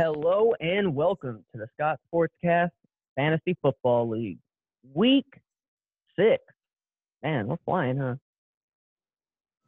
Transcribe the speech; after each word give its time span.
Hello 0.00 0.52
and 0.60 0.94
welcome 0.94 1.44
to 1.50 1.58
the 1.58 1.66
Scott 1.74 1.98
Sportscast 2.06 2.70
Fantasy 3.16 3.56
Football 3.60 4.08
League, 4.10 4.38
Week 4.94 5.26
Six. 6.16 6.40
Man, 7.24 7.48
we're 7.48 7.56
flying, 7.64 7.98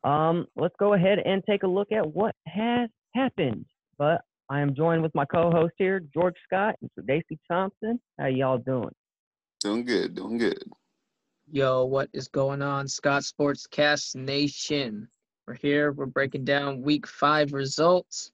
huh? 0.04 0.08
Um, 0.08 0.46
let's 0.54 0.76
go 0.78 0.94
ahead 0.94 1.18
and 1.18 1.42
take 1.50 1.64
a 1.64 1.66
look 1.66 1.90
at 1.90 2.14
what 2.14 2.36
has 2.46 2.88
happened. 3.12 3.64
But 3.98 4.20
I 4.48 4.60
am 4.60 4.72
joined 4.76 5.02
with 5.02 5.12
my 5.16 5.24
co-host 5.24 5.74
here, 5.78 6.00
George 6.14 6.36
Scott 6.44 6.76
and 6.80 7.06
Daisy 7.08 7.36
Thompson. 7.50 7.98
How 8.16 8.26
y'all 8.26 8.58
doing? 8.58 8.94
Doing 9.58 9.84
good, 9.84 10.14
doing 10.14 10.38
good. 10.38 10.62
Yo, 11.50 11.86
what 11.86 12.08
is 12.12 12.28
going 12.28 12.62
on, 12.62 12.86
Scott 12.86 13.24
Sportscast 13.24 14.14
Nation? 14.14 15.08
We're 15.48 15.54
here. 15.54 15.90
We're 15.90 16.06
breaking 16.06 16.44
down 16.44 16.82
Week 16.82 17.08
Five 17.08 17.52
results, 17.52 18.30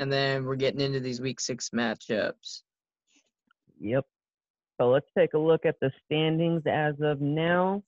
and 0.00 0.10
then 0.10 0.44
we're 0.46 0.56
getting 0.56 0.80
into 0.80 0.98
these 0.98 1.20
Week 1.20 1.38
Six 1.38 1.70
matchups. 1.70 2.62
Yep. 3.80 4.04
So 4.80 4.88
let's 4.88 5.06
take 5.16 5.34
a 5.34 5.38
look 5.38 5.66
at 5.66 5.76
the 5.80 5.92
standings 6.04 6.62
as 6.66 6.94
of 7.02 7.20
now. 7.20 7.82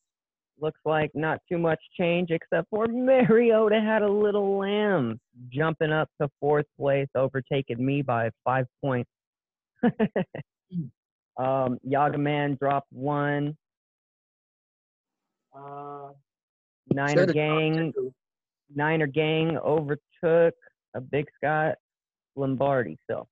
Looks 0.60 0.80
like 0.84 1.10
not 1.14 1.40
too 1.50 1.56
much 1.56 1.80
change 1.98 2.30
except 2.30 2.68
for 2.68 2.86
Mariota 2.88 3.80
had 3.80 4.02
a 4.02 4.08
little 4.08 4.58
lamb 4.58 5.18
jumping 5.50 5.90
up 5.90 6.10
to 6.20 6.28
fourth 6.38 6.66
place, 6.78 7.08
overtaking 7.14 7.84
me 7.84 8.02
by 8.02 8.30
five 8.44 8.66
points. 8.84 9.10
um, 11.38 11.78
Yagaman 11.88 12.58
dropped 12.58 12.92
one. 12.92 13.56
Uh, 15.56 16.10
Niner 16.90 17.26
Gang, 17.26 17.94
Niner 18.74 19.06
Gang 19.06 19.56
overtook 19.58 20.54
a 20.94 21.00
Big 21.00 21.26
Scott 21.38 21.76
Lombardi. 22.36 22.98
So, 23.10 23.26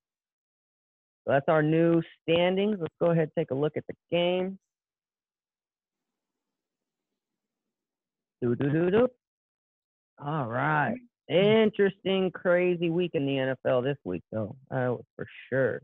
so 1.25 1.33
that's 1.33 1.49
our 1.49 1.63
new 1.63 2.03
standings. 2.23 2.79
Let's 2.80 2.95
go 3.01 3.11
ahead 3.11 3.24
and 3.24 3.33
take 3.38 3.51
a 3.51 3.55
look 3.55 3.77
at 3.77 3.85
the 3.88 3.95
game. 4.11 4.59
Do 8.43 8.55
do 8.55 8.71
do 8.71 8.91
do. 8.91 9.09
All 10.24 10.47
right. 10.47 10.97
Interesting, 11.29 12.30
crazy 12.33 12.91
week 12.91 13.13
in 13.15 13.24
the 13.24 13.55
NFL 13.66 13.85
this 13.85 13.99
week, 14.05 14.23
though. 14.33 14.57
Uh, 14.71 14.97
for 15.15 15.27
sure. 15.49 15.80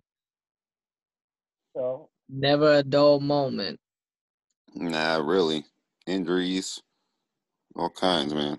So 1.76 2.08
Never 2.28 2.78
a 2.78 2.82
dull 2.82 3.20
moment. 3.20 3.78
Nah, 4.74 5.18
really. 5.18 5.64
Injuries, 6.06 6.80
all 7.74 7.90
kinds, 7.90 8.34
man. 8.34 8.58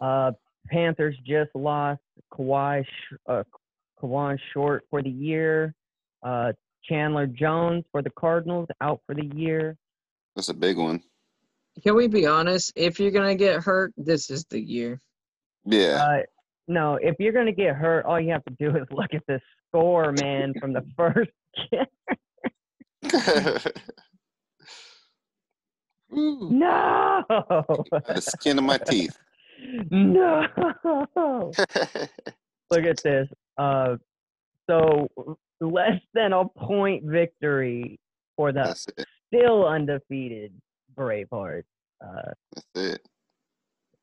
Uh, 0.00 0.32
Panthers 0.68 1.16
just 1.26 1.50
lost 1.54 2.00
Kawhi, 2.32 2.84
uh, 3.28 3.42
Kawann 4.02 4.38
Short 4.52 4.84
for 4.90 5.02
the 5.02 5.10
year. 5.10 5.74
Uh, 6.22 6.52
Chandler 6.84 7.26
Jones 7.26 7.84
for 7.92 8.02
the 8.02 8.10
Cardinals 8.10 8.68
out 8.80 9.00
for 9.06 9.14
the 9.14 9.30
year. 9.34 9.76
That's 10.34 10.48
a 10.48 10.54
big 10.54 10.76
one. 10.76 11.02
Can 11.82 11.96
we 11.96 12.08
be 12.08 12.26
honest? 12.26 12.72
If 12.76 13.00
you're 13.00 13.10
gonna 13.10 13.34
get 13.34 13.62
hurt, 13.62 13.92
this 13.96 14.30
is 14.30 14.44
the 14.50 14.60
year. 14.60 15.00
Yeah. 15.64 16.04
Uh, 16.04 16.22
no, 16.68 16.98
if 17.00 17.16
you're 17.18 17.32
gonna 17.32 17.52
get 17.52 17.74
hurt, 17.76 18.04
all 18.04 18.20
you 18.20 18.30
have 18.32 18.44
to 18.44 18.54
do 18.58 18.76
is 18.76 18.86
look 18.90 19.14
at 19.14 19.22
the 19.26 19.40
score, 19.68 20.12
man, 20.12 20.52
from 20.60 20.72
the 20.72 20.84
first. 20.96 21.30
Ooh, 26.14 26.50
no, 26.50 27.24
the 27.28 28.20
skin 28.20 28.58
of 28.58 28.64
my 28.64 28.76
teeth. 28.78 29.16
no. 29.90 30.46
Look 32.70 32.84
at 32.84 33.02
this. 33.02 33.28
Uh, 33.62 33.96
so 34.68 35.08
less 35.60 36.00
than 36.14 36.32
a 36.32 36.44
point 36.48 37.04
victory 37.04 37.98
for 38.36 38.52
the 38.52 38.74
still 39.28 39.66
undefeated 39.66 40.52
Braveheart. 40.96 41.62
Uh, 42.04 42.32
That's 42.54 42.66
it. 42.74 43.08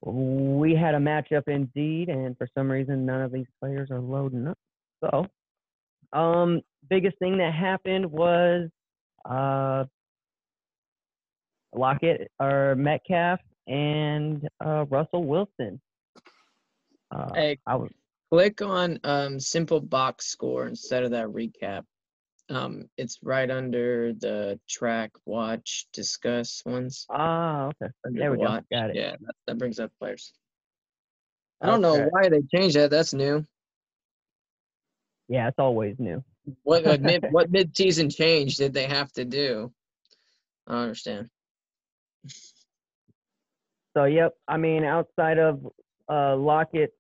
we 0.02 0.74
had 0.74 0.96
a 0.96 1.00
matchup 1.00 1.48
indeed, 1.48 2.10
and 2.10 2.38
for 2.38 2.48
some 2.58 2.72
reason, 2.72 3.06
none 3.06 3.22
of 3.22 3.32
these 3.32 3.48
players 3.60 3.92
are 3.92 4.00
loading 4.00 4.48
up. 4.48 4.58
So, 5.04 5.28
um, 6.18 6.62
biggest 6.90 7.18
thing 7.20 7.38
that 7.40 7.54
happened 7.54 8.10
was 8.10 8.70
uh, 9.30 9.84
Lockett 11.76 12.32
or 12.40 12.76
Metcalf 12.76 13.40
and 13.68 14.48
uh, 14.66 14.86
Russell 14.90 15.26
Wilson. 15.26 15.80
Uh, 17.12 17.34
Hey, 17.34 17.60
I 17.68 17.76
was 17.76 17.90
click 18.32 18.62
on 18.62 19.00
um 19.04 19.40
simple 19.40 19.80
box 19.80 20.28
score 20.28 20.68
instead 20.68 21.04
of 21.04 21.12
that 21.12 21.28
recap. 21.28 21.84
Um, 22.50 22.90
it's 22.98 23.20
right 23.22 23.50
under 23.50 24.12
the 24.14 24.60
track, 24.68 25.12
watch, 25.26 25.86
discuss 25.94 26.64
ones. 26.66 27.06
ah 27.10 27.68
okay. 27.68 27.92
Under 28.06 28.20
There 28.20 28.32
we 28.32 28.38
go. 28.38 28.60
Got 28.72 28.90
it. 28.92 28.96
Yeah, 28.96 29.12
that, 29.12 29.36
that 29.48 29.58
brings 29.58 29.80
up 29.80 29.92
players. 30.00 30.34
I 31.62 31.68
don't 31.68 31.82
know 31.82 32.08
why 32.12 32.30
they 32.30 32.42
changed 32.54 32.76
that. 32.78 32.90
That's 32.90 33.14
new. 33.14 33.46
Yeah, 35.28 35.48
it's 35.50 35.60
always 35.60 35.96
new. 36.00 36.24
What 36.64 36.88
uh, 36.88 36.98
mid 37.00 37.26
what 37.32 37.52
mid 37.52 37.76
season 37.76 38.10
change 38.10 38.56
did 38.56 38.74
they 38.74 38.86
have 38.86 39.12
to 39.14 39.26
do? 39.26 39.72
I 40.68 40.74
don't 40.74 40.82
understand. 40.84 41.30
So 43.96 44.06
yep, 44.06 44.34
I 44.48 44.58
mean 44.58 44.84
outside 44.84 45.38
of 45.38 45.68
uh 46.10 46.36
Lockett 46.36 46.94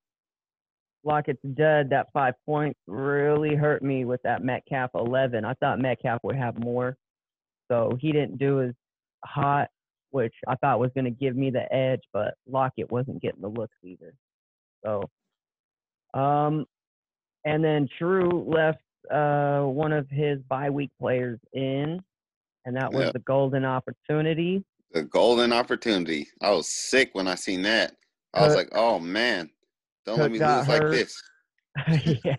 Lockett's 1.04 1.42
dead, 1.54 1.90
that 1.90 2.08
five 2.14 2.34
points 2.46 2.80
really 2.88 3.56
hurt 3.56 3.82
me 3.82 4.06
with 4.06 4.22
that 4.24 4.44
Metcalf 4.44 4.92
eleven. 4.96 5.46
I 5.46 5.54
thought 5.56 5.80
Metcalf 5.80 6.20
would 6.24 6.36
have 6.36 6.60
more. 6.60 6.98
So 7.72 7.98
he 8.02 8.12
didn't 8.12 8.38
do 8.38 8.62
as 8.62 8.74
hot, 9.24 9.70
which 10.12 10.34
I 10.48 10.56
thought 10.56 10.80
was 10.80 10.92
gonna 10.96 11.12
give 11.12 11.36
me 11.36 11.52
the 11.52 11.72
edge, 11.74 12.02
but 12.12 12.34
Lockett 12.48 12.92
wasn't 12.92 13.22
getting 13.22 13.42
the 13.42 13.48
looks 13.48 13.76
either. 13.84 14.14
So 14.86 15.04
um 16.14 16.66
and 17.46 17.64
then 17.64 17.88
True 17.98 18.44
left 18.48 18.80
uh 19.12 19.62
one 19.62 19.94
of 19.94 20.10
his 20.10 20.40
bye 20.50 20.70
week 20.70 20.92
players 21.00 21.40
in, 21.54 22.02
and 22.66 22.76
that 22.76 22.92
was 22.92 23.12
the 23.14 23.20
golden 23.20 23.64
opportunity. 23.66 24.64
The 24.92 25.04
golden 25.04 25.54
opportunity. 25.54 26.28
I 26.42 26.50
was 26.52 26.68
sick 26.68 27.12
when 27.14 27.28
I 27.28 27.36
seen 27.36 27.62
that. 27.62 27.96
I 28.34 28.46
was 28.46 28.56
Cook- 28.56 28.72
like, 28.74 28.80
oh 28.82 29.00
man, 29.00 29.50
don't 30.06 30.20
let 30.20 30.32
me 30.32 30.40
got 30.40 30.60
lose 30.60 30.68
like 30.68 30.92
this. 30.92 31.22
yeah. 32.24 32.36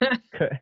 Cook, 0.34 0.52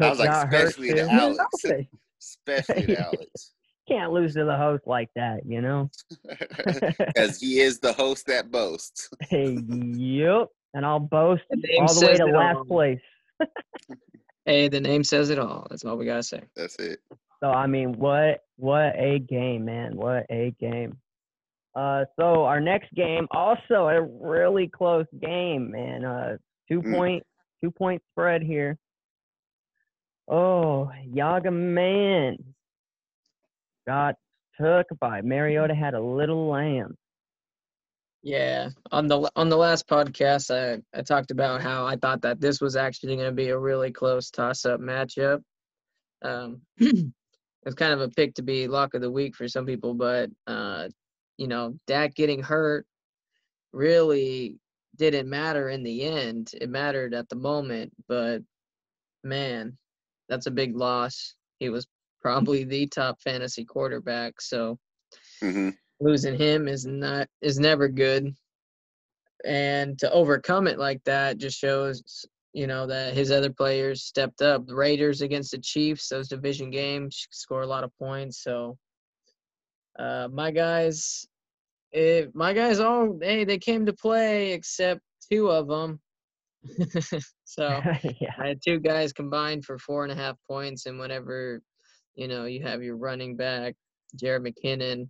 I 0.00 0.10
was 0.10 0.18
like, 0.18 0.30
especially 0.30 0.88
to 0.90 1.04
too. 1.04 1.08
Alex. 1.10 1.38
Okay. 1.64 1.88
Especially 2.22 2.86
to 2.86 3.04
Alex. 3.04 3.52
Can't 3.88 4.12
lose 4.12 4.34
to 4.34 4.44
the 4.44 4.56
host 4.56 4.84
like 4.86 5.08
that, 5.16 5.40
you 5.44 5.60
know? 5.60 5.90
Because 6.28 7.40
he 7.40 7.58
is 7.60 7.80
the 7.80 7.92
host 7.92 8.26
that 8.26 8.50
boasts. 8.52 9.10
hey, 9.28 9.58
yep. 9.96 10.48
And 10.74 10.86
I'll 10.86 11.00
boast 11.00 11.42
The 11.50 11.78
all 11.80 11.92
the 11.92 12.06
way 12.06 12.14
to 12.14 12.26
last 12.26 12.58
all. 12.58 12.64
place. 12.64 13.00
Hey, 14.46 14.68
the 14.68 14.80
name 14.80 15.02
says 15.04 15.30
it 15.30 15.38
all. 15.38 15.66
That's 15.68 15.84
all 15.84 15.96
we 15.96 16.04
gotta 16.06 16.22
say. 16.22 16.42
That's 16.56 16.76
it. 16.76 17.00
So 17.42 17.50
I 17.50 17.66
mean, 17.66 17.94
what 17.98 18.40
what 18.56 18.94
a 18.96 19.18
game, 19.18 19.64
man! 19.64 19.96
What 19.96 20.26
a 20.30 20.54
game. 20.60 20.96
Uh, 21.74 22.04
so 22.18 22.44
our 22.44 22.60
next 22.60 22.92
game, 22.94 23.26
also 23.30 23.88
a 23.88 24.02
really 24.02 24.68
close 24.68 25.06
game, 25.20 25.70
man. 25.70 26.04
Uh, 26.04 26.36
two 26.68 26.82
Mm. 26.82 26.94
point 26.96 27.26
two 27.62 27.70
point 27.70 28.02
spread 28.12 28.42
here. 28.42 28.76
Oh, 30.28 30.90
Yaga 31.04 31.50
man 31.50 32.36
got 33.86 34.16
took 34.60 34.86
by 35.00 35.22
Mariota. 35.22 35.74
Had 35.74 35.94
a 35.94 36.00
little 36.00 36.48
lamb. 36.48 36.96
Yeah, 38.22 38.68
on 38.92 39.08
the 39.08 39.30
on 39.34 39.48
the 39.48 39.56
last 39.56 39.88
podcast, 39.88 40.50
I 40.54 40.80
I 40.96 41.02
talked 41.02 41.30
about 41.32 41.60
how 41.62 41.86
I 41.86 41.96
thought 41.96 42.22
that 42.22 42.40
this 42.40 42.60
was 42.60 42.76
actually 42.76 43.16
going 43.16 43.28
to 43.28 43.32
be 43.34 43.48
a 43.48 43.58
really 43.58 43.90
close 43.90 44.30
toss-up 44.30 44.80
matchup. 44.80 45.42
Um, 46.22 46.60
it's 46.78 47.74
kind 47.74 47.92
of 47.92 48.00
a 48.00 48.08
pick 48.10 48.34
to 48.34 48.42
be 48.42 48.68
lock 48.68 48.94
of 48.94 49.00
the 49.00 49.10
week 49.10 49.34
for 49.34 49.48
some 49.48 49.66
people, 49.66 49.94
but 49.94 50.30
uh, 50.46 50.88
you 51.38 51.48
know, 51.48 51.74
Dak 51.86 52.14
getting 52.14 52.42
hurt 52.42 52.86
really 53.72 54.58
didn't 54.96 55.28
matter 55.28 55.68
in 55.70 55.82
the 55.82 56.02
end. 56.02 56.50
It 56.60 56.68
mattered 56.68 57.14
at 57.14 57.28
the 57.28 57.36
moment, 57.36 57.92
but 58.08 58.42
man, 59.24 59.76
that's 60.28 60.46
a 60.46 60.50
big 60.50 60.76
loss. 60.76 61.34
He 61.58 61.68
was 61.70 61.86
probably 62.20 62.64
the 62.64 62.86
top 62.86 63.20
fantasy 63.22 63.64
quarterback, 63.64 64.40
so 64.40 64.78
hmm 65.40 65.70
losing 66.00 66.36
him 66.36 66.66
is 66.66 66.84
not 66.84 67.28
is 67.42 67.60
never 67.60 67.88
good 67.88 68.34
and 69.44 69.98
to 69.98 70.10
overcome 70.10 70.66
it 70.66 70.78
like 70.78 71.02
that 71.04 71.38
just 71.38 71.58
shows 71.58 72.26
you 72.52 72.66
know 72.66 72.86
that 72.86 73.14
his 73.14 73.30
other 73.30 73.50
players 73.50 74.02
stepped 74.02 74.42
up 74.42 74.66
the 74.66 74.74
raiders 74.74 75.22
against 75.22 75.52
the 75.52 75.58
chiefs 75.58 76.08
those 76.08 76.28
division 76.28 76.70
games 76.70 77.26
score 77.30 77.62
a 77.62 77.66
lot 77.66 77.84
of 77.84 77.96
points 77.98 78.42
so 78.42 78.76
uh 79.98 80.28
my 80.32 80.50
guys 80.50 81.26
it, 81.92 82.34
my 82.34 82.52
guys 82.52 82.80
all 82.80 83.18
hey 83.22 83.44
they 83.44 83.58
came 83.58 83.84
to 83.86 83.92
play 83.92 84.52
except 84.52 85.00
two 85.30 85.50
of 85.50 85.68
them 85.68 86.00
so 87.44 87.68
yeah. 88.20 88.30
I 88.38 88.48
had 88.48 88.60
two 88.64 88.78
guys 88.78 89.12
combined 89.12 89.64
for 89.64 89.78
four 89.78 90.04
and 90.04 90.12
a 90.12 90.14
half 90.14 90.36
points, 90.48 90.86
and 90.86 90.98
whenever 90.98 91.60
you 92.14 92.28
know 92.28 92.44
you 92.44 92.62
have 92.62 92.82
your 92.84 92.96
running 92.96 93.36
back, 93.36 93.74
Jerick 94.16 94.46
McKinnon. 94.64 95.08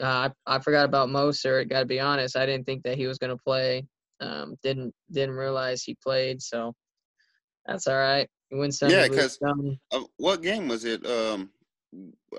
Uh, 0.00 0.30
I 0.46 0.56
I 0.56 0.58
forgot 0.60 0.84
about 0.84 1.10
Moser. 1.10 1.58
It 1.60 1.68
Got 1.68 1.80
to 1.80 1.86
be 1.86 1.98
honest, 1.98 2.36
I 2.36 2.46
didn't 2.46 2.66
think 2.66 2.84
that 2.84 2.96
he 2.96 3.08
was 3.08 3.18
going 3.18 3.36
to 3.36 3.42
play. 3.42 3.84
Um, 4.20 4.54
didn't 4.62 4.94
didn't 5.10 5.34
realize 5.34 5.82
he 5.82 5.96
played, 6.00 6.40
so 6.40 6.72
that's 7.66 7.88
all 7.88 7.96
right. 7.98 8.28
You 8.50 8.58
win 8.58 8.70
some, 8.70 8.90
Yeah, 8.90 9.06
you 9.06 9.10
lose 9.10 9.20
'cause- 9.20 9.38
some. 9.38 9.76
Uh, 9.90 10.04
what 10.18 10.40
game 10.40 10.68
was 10.68 10.84
it? 10.84 11.04
Um, 11.04 11.50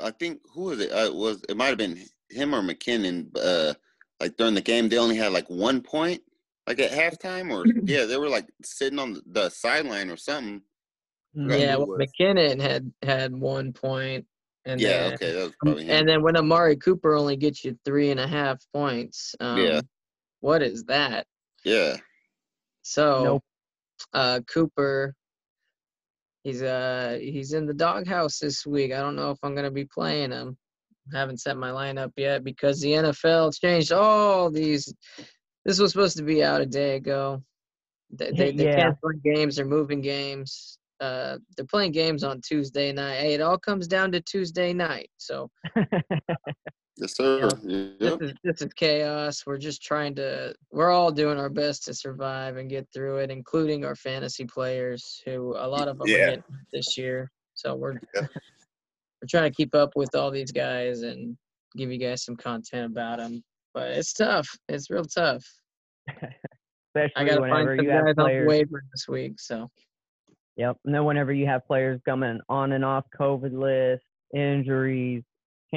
I 0.01 0.11
think 0.11 0.41
who 0.53 0.63
was 0.63 0.79
it? 0.79 0.91
Uh, 0.91 1.05
it 1.05 1.15
was 1.15 1.43
it 1.49 1.57
might 1.57 1.67
have 1.67 1.77
been 1.77 1.99
him 2.29 2.55
or 2.55 2.61
McKinnon? 2.61 3.27
Uh, 3.35 3.73
like 4.19 4.37
during 4.37 4.53
the 4.55 4.61
game, 4.61 4.89
they 4.89 4.97
only 4.97 5.15
had 5.15 5.31
like 5.33 5.49
one 5.49 5.81
point, 5.81 6.21
like 6.67 6.79
at 6.79 6.91
halftime, 6.91 7.51
or 7.51 7.65
yeah, 7.87 8.05
they 8.05 8.17
were 8.17 8.29
like 8.29 8.47
sitting 8.63 8.99
on 8.99 9.21
the 9.25 9.49
sideline 9.49 10.09
or 10.09 10.17
something. 10.17 10.61
Yeah, 11.35 11.77
well. 11.77 11.97
McKinnon 11.99 12.61
had 12.61 12.91
had 13.01 13.33
one 13.35 13.73
point, 13.73 14.25
and 14.65 14.79
yeah, 14.79 14.89
then, 14.89 15.13
okay, 15.15 15.31
that 15.33 15.43
was 15.43 15.53
probably 15.59 15.83
him. 15.85 15.89
and 15.91 16.07
then 16.09 16.21
when 16.21 16.37
Amari 16.37 16.75
Cooper 16.75 17.15
only 17.15 17.35
gets 17.35 17.63
you 17.65 17.77
three 17.85 18.11
and 18.11 18.19
a 18.19 18.27
half 18.27 18.59
points, 18.73 19.35
um, 19.39 19.57
Yeah. 19.59 19.81
what 20.41 20.61
is 20.61 20.83
that? 20.85 21.25
yeah, 21.63 21.97
So, 22.83 23.23
Nope. 23.23 23.43
uh, 24.13 24.39
Cooper, 24.47 25.15
he's 26.43 26.61
uh 26.61 27.17
he's 27.21 27.53
in 27.53 27.65
the 27.65 27.73
doghouse 27.73 28.39
this 28.39 28.65
week. 28.65 28.93
I 28.93 28.99
don't 28.99 29.15
know 29.15 29.31
if 29.31 29.39
I'm 29.43 29.55
gonna 29.55 29.71
be 29.71 29.85
playing 29.85 30.31
him. 30.31 30.57
Haven't 31.13 31.41
set 31.41 31.57
my 31.57 31.69
lineup 31.69 32.11
yet 32.15 32.43
because 32.43 32.79
the 32.79 32.91
NFL 32.93 33.59
changed 33.59 33.91
all 33.91 34.49
these. 34.49 34.93
This 35.65 35.79
was 35.79 35.91
supposed 35.91 36.17
to 36.17 36.23
be 36.23 36.43
out 36.43 36.61
a 36.61 36.65
day 36.65 36.95
ago. 36.95 37.43
They 38.11 38.31
they, 38.31 38.51
they 38.51 38.65
Yeah. 38.65 38.75
canceling 38.75 39.21
games. 39.23 39.55
They're 39.55 39.65
moving 39.65 40.01
games. 40.01 40.77
Uh, 40.99 41.37
they're 41.57 41.65
playing 41.65 41.91
games 41.91 42.23
on 42.23 42.39
Tuesday 42.41 42.93
night. 42.93 43.17
Hey, 43.17 43.33
it 43.33 43.41
all 43.41 43.57
comes 43.57 43.87
down 43.87 44.11
to 44.13 44.21
Tuesday 44.21 44.71
night. 44.71 45.09
So 45.17 45.49
yes, 46.97 47.15
sir. 47.15 47.49
this 47.49 47.91
Yep. 47.99 48.21
is 48.21 48.33
this 48.43 48.61
is 48.61 48.73
chaos. 48.73 49.43
We're 49.45 49.57
just 49.57 49.81
trying 49.83 50.15
to. 50.15 50.53
We're 50.71 50.91
all 50.91 51.11
doing 51.11 51.37
our 51.39 51.49
best 51.49 51.83
to 51.85 51.93
survive 51.93 52.57
and 52.57 52.69
get 52.69 52.87
through 52.93 53.17
it, 53.17 53.31
including 53.31 53.85
our 53.85 53.95
fantasy 53.95 54.45
players, 54.45 55.21
who 55.25 55.55
a 55.57 55.67
lot 55.67 55.87
of 55.87 55.97
them 55.97 56.07
Yeah. 56.07 56.37
this 56.71 56.97
year. 56.97 57.31
So 57.53 57.75
we're 57.75 57.93
Yeah. 57.93 57.99
we're 59.21 59.27
trying 59.29 59.51
to 59.51 59.55
keep 59.55 59.73
up 59.75 59.91
with 59.95 60.15
all 60.15 60.31
these 60.31 60.51
guys 60.51 61.01
and 61.03 61.37
give 61.75 61.91
you 61.91 61.97
guys 61.97 62.23
some 62.23 62.35
content 62.35 62.91
about 62.91 63.19
them. 63.19 63.43
But 63.73 63.91
it's 63.91 64.13
tough. 64.13 64.47
It's 64.69 64.89
real 64.89 65.05
tough. 65.05 65.43
I 66.09 66.29
Especially 66.95 67.25
got 67.25 67.43
to 67.43 67.49
find 67.49 67.67
some 67.67 67.85
you 67.85 67.91
guys 67.91 68.13
on 68.17 68.45
waiver 68.45 68.83
this 68.93 69.07
week. 69.07 69.39
So 69.39 69.69
Yep. 70.57 70.77
And 70.85 70.93
then 70.93 71.05
whenever 71.05 71.33
you 71.33 71.47
have 71.47 71.65
players 71.65 71.99
coming 72.05 72.39
on 72.49 72.73
and 72.73 72.85
off 72.85 73.05
COVID 73.19 73.53
list, 73.53 74.03
injuries, 74.35 75.23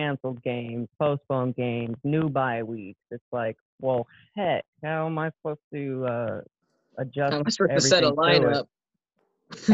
canceled 0.01 0.43
games, 0.43 0.89
postponed 1.01 1.57
games, 1.57 1.97
new 2.05 2.29
bye 2.29 2.63
weeks, 2.63 3.01
it's 3.11 3.25
like, 3.33 3.57
well, 3.81 4.07
heck, 4.37 4.65
how 4.83 5.07
am 5.07 5.19
I 5.19 5.31
supposed 5.39 5.61
to 5.73 6.07
uh, 6.07 6.41
adjust 6.99 7.33
I'm 7.35 7.51
supposed 7.51 7.71
to 7.75 7.81
set 7.81 8.05
a 8.05 8.09
everything 8.09 8.43
it? 8.43 8.47
lineup. 8.47 8.67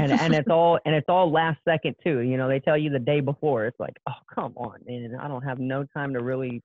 and 0.00 0.12
and 0.12 0.34
it's 0.34 0.48
all 0.50 0.78
and 0.84 0.94
it's 0.94 1.08
all 1.08 1.30
last 1.30 1.58
second 1.66 1.96
too. 2.04 2.20
You 2.20 2.36
know, 2.36 2.48
they 2.48 2.60
tell 2.60 2.76
you 2.78 2.90
the 2.90 2.98
day 2.98 3.20
before. 3.20 3.66
It's 3.66 3.80
like, 3.80 3.96
oh 4.08 4.12
come 4.32 4.52
on, 4.56 4.78
man, 4.86 5.16
I 5.20 5.28
don't 5.28 5.42
have 5.42 5.58
no 5.58 5.84
time 5.94 6.12
to 6.14 6.22
really 6.22 6.62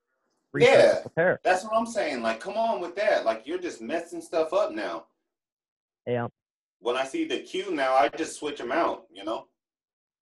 Yeah. 0.54 1.00
prepare. 1.00 1.40
That's 1.44 1.64
what 1.64 1.74
I'm 1.74 1.86
saying. 1.86 2.22
Like, 2.22 2.40
come 2.40 2.54
on 2.56 2.80
with 2.80 2.94
that. 2.96 3.24
Like, 3.24 3.46
you're 3.46 3.58
just 3.60 3.80
messing 3.80 4.20
stuff 4.20 4.52
up 4.52 4.72
now. 4.72 5.04
Yeah. 6.06 6.28
When 6.80 6.96
I 6.96 7.04
see 7.04 7.24
the 7.26 7.40
queue 7.40 7.70
now, 7.72 7.94
I 7.94 8.08
just 8.08 8.38
switch 8.38 8.58
them 8.58 8.72
out. 8.72 9.06
You 9.12 9.24
know. 9.24 9.46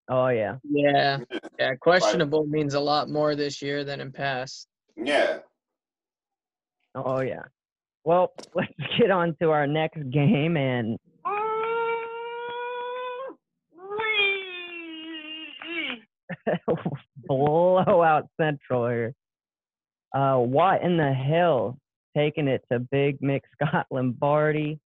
Oh 0.09 0.29
yeah. 0.29 0.57
Yeah, 0.69 1.19
yeah. 1.59 1.75
Questionable 1.75 2.47
means 2.47 2.75
a 2.75 2.81
lot 2.81 3.09
more 3.09 3.35
this 3.35 3.61
year 3.61 3.83
than 3.85 4.01
in 4.01 4.13
past. 4.13 4.69
Yeah. 4.97 5.39
Oh 6.95 7.21
yeah. 7.21 7.43
Well, 8.05 8.33
let's 8.55 8.73
get 8.99 9.11
on 9.11 9.37
to 9.43 9.51
our 9.51 9.67
next 9.67 10.11
game 10.11 10.57
and 10.57 10.97
blowout 17.27 18.29
central 18.41 18.89
here. 18.89 19.15
Uh, 20.15 20.37
what 20.37 20.83
in 20.83 20.97
the 20.97 21.13
hell 21.13 21.79
taking 22.17 22.49
it 22.49 22.65
to 22.73 22.79
Big 22.79 23.21
Mick 23.21 23.43
Scott 23.55 23.87
Lombardi 23.91 24.79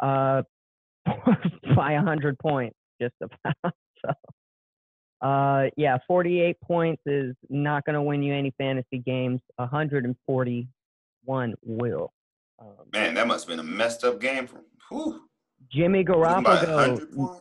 uh, 0.00 0.42
by 1.06 1.94
100 1.94 2.38
points, 2.38 2.76
just 3.00 3.14
about. 3.20 3.74
So, 4.02 5.26
uh, 5.26 5.68
yeah, 5.76 5.98
48 6.06 6.60
points 6.62 7.02
is 7.04 7.34
not 7.50 7.84
going 7.84 7.94
to 7.94 8.02
win 8.02 8.22
you 8.22 8.34
any 8.34 8.54
fantasy 8.56 8.98
games. 8.98 9.40
141 9.56 11.54
will. 11.62 12.12
Um, 12.58 12.68
Man, 12.92 13.14
that 13.14 13.26
must 13.26 13.46
have 13.46 13.56
been 13.56 13.64
a 13.64 13.68
messed 13.68 14.04
up 14.04 14.20
game. 14.20 14.46
From 14.46 14.62
whew, 14.88 15.22
Jimmy 15.70 16.04
Garoppolo 16.04 17.40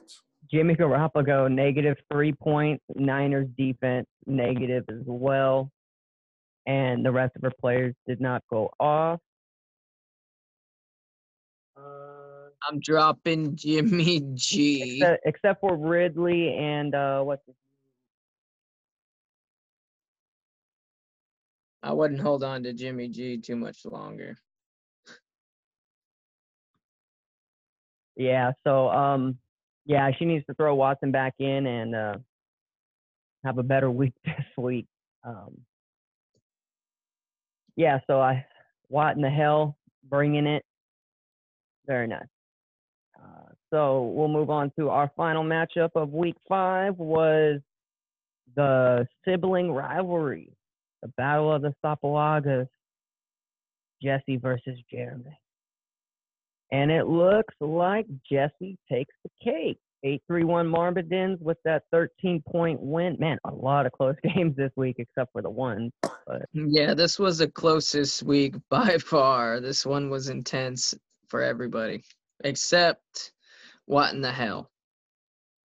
Jimmy 0.51 0.75
Garoppolo, 0.75 1.51
negative 1.51 1.97
three 2.11 2.33
points. 2.33 2.83
Niners 2.95 3.47
defense, 3.57 4.07
negative 4.25 4.85
as 4.89 5.03
well. 5.05 5.71
And 6.65 7.05
the 7.05 7.11
rest 7.11 7.35
of 7.35 7.43
her 7.43 7.53
players 7.59 7.95
did 8.07 8.19
not 8.19 8.43
go 8.49 8.71
off. 8.79 9.19
I'm 12.67 12.79
dropping 12.79 13.55
Jimmy 13.55 14.21
G. 14.35 14.99
except, 14.99 15.21
except 15.25 15.61
for 15.61 15.77
Ridley 15.77 16.55
and 16.55 16.93
uh, 16.93 17.21
what's 17.21 17.45
his 17.45 17.55
I 21.81 21.93
wouldn't 21.93 22.19
hold 22.19 22.43
on 22.43 22.63
to 22.63 22.73
Jimmy 22.73 23.07
G 23.07 23.37
too 23.37 23.55
much 23.55 23.85
longer. 23.85 24.37
Yeah, 28.15 28.51
so 28.65 28.89
um 28.89 29.39
yeah, 29.85 30.11
she 30.17 30.25
needs 30.25 30.45
to 30.47 30.53
throw 30.53 30.75
Watson 30.75 31.11
back 31.11 31.35
in 31.39 31.65
and 31.65 31.95
uh 31.95 32.15
have 33.45 33.57
a 33.57 33.63
better 33.63 33.89
week 34.01 34.13
this 34.25 34.45
week. 34.57 34.87
Um 35.23 35.61
Yeah, 37.75 37.99
so 38.07 38.19
I 38.19 38.45
Watt 38.89 39.15
in 39.15 39.21
the 39.21 39.29
hell 39.29 39.77
bringing 40.03 40.47
it. 40.47 40.65
Very 41.87 42.07
nice. 42.07 42.27
So 43.71 44.11
we'll 44.15 44.27
move 44.27 44.49
on 44.49 44.71
to 44.79 44.89
our 44.89 45.11
final 45.15 45.43
matchup 45.43 45.91
of 45.95 46.11
week 46.11 46.35
5 46.47 46.97
was 46.97 47.59
the 48.55 49.07
sibling 49.25 49.71
rivalry, 49.71 50.51
the 51.01 51.09
battle 51.17 51.53
of 51.53 51.61
the 51.61 51.73
Sapalagas, 51.83 52.67
Jesse 54.01 54.37
versus 54.37 54.79
Jeremy. 54.91 55.37
And 56.71 56.91
it 56.91 57.07
looks 57.07 57.53
like 57.59 58.05
Jesse 58.29 58.77
takes 58.91 59.13
the 59.23 59.29
cake. 59.43 59.79
831 60.01 60.65
Marbidins 60.65 61.41
with 61.41 61.57
that 61.65 61.83
13 61.91 62.41
point 62.47 62.79
win. 62.81 63.17
Man, 63.19 63.37
a 63.43 63.51
lot 63.51 63.85
of 63.85 63.91
close 63.91 64.15
games 64.23 64.55
this 64.55 64.71
week, 64.77 64.95
except 64.97 65.31
for 65.33 65.41
the 65.41 65.49
one. 65.49 65.91
Yeah, 66.53 66.93
this 66.93 67.19
was 67.19 67.39
the 67.39 67.49
closest 67.49 68.23
week 68.23 68.55
by 68.69 68.97
far. 68.97 69.59
This 69.59 69.85
one 69.85 70.09
was 70.09 70.29
intense 70.29 70.95
for 71.27 71.41
everybody, 71.41 72.03
except 72.43 73.33
what 73.89 74.13
in 74.13 74.21
the 74.21 74.31
hell? 74.31 74.69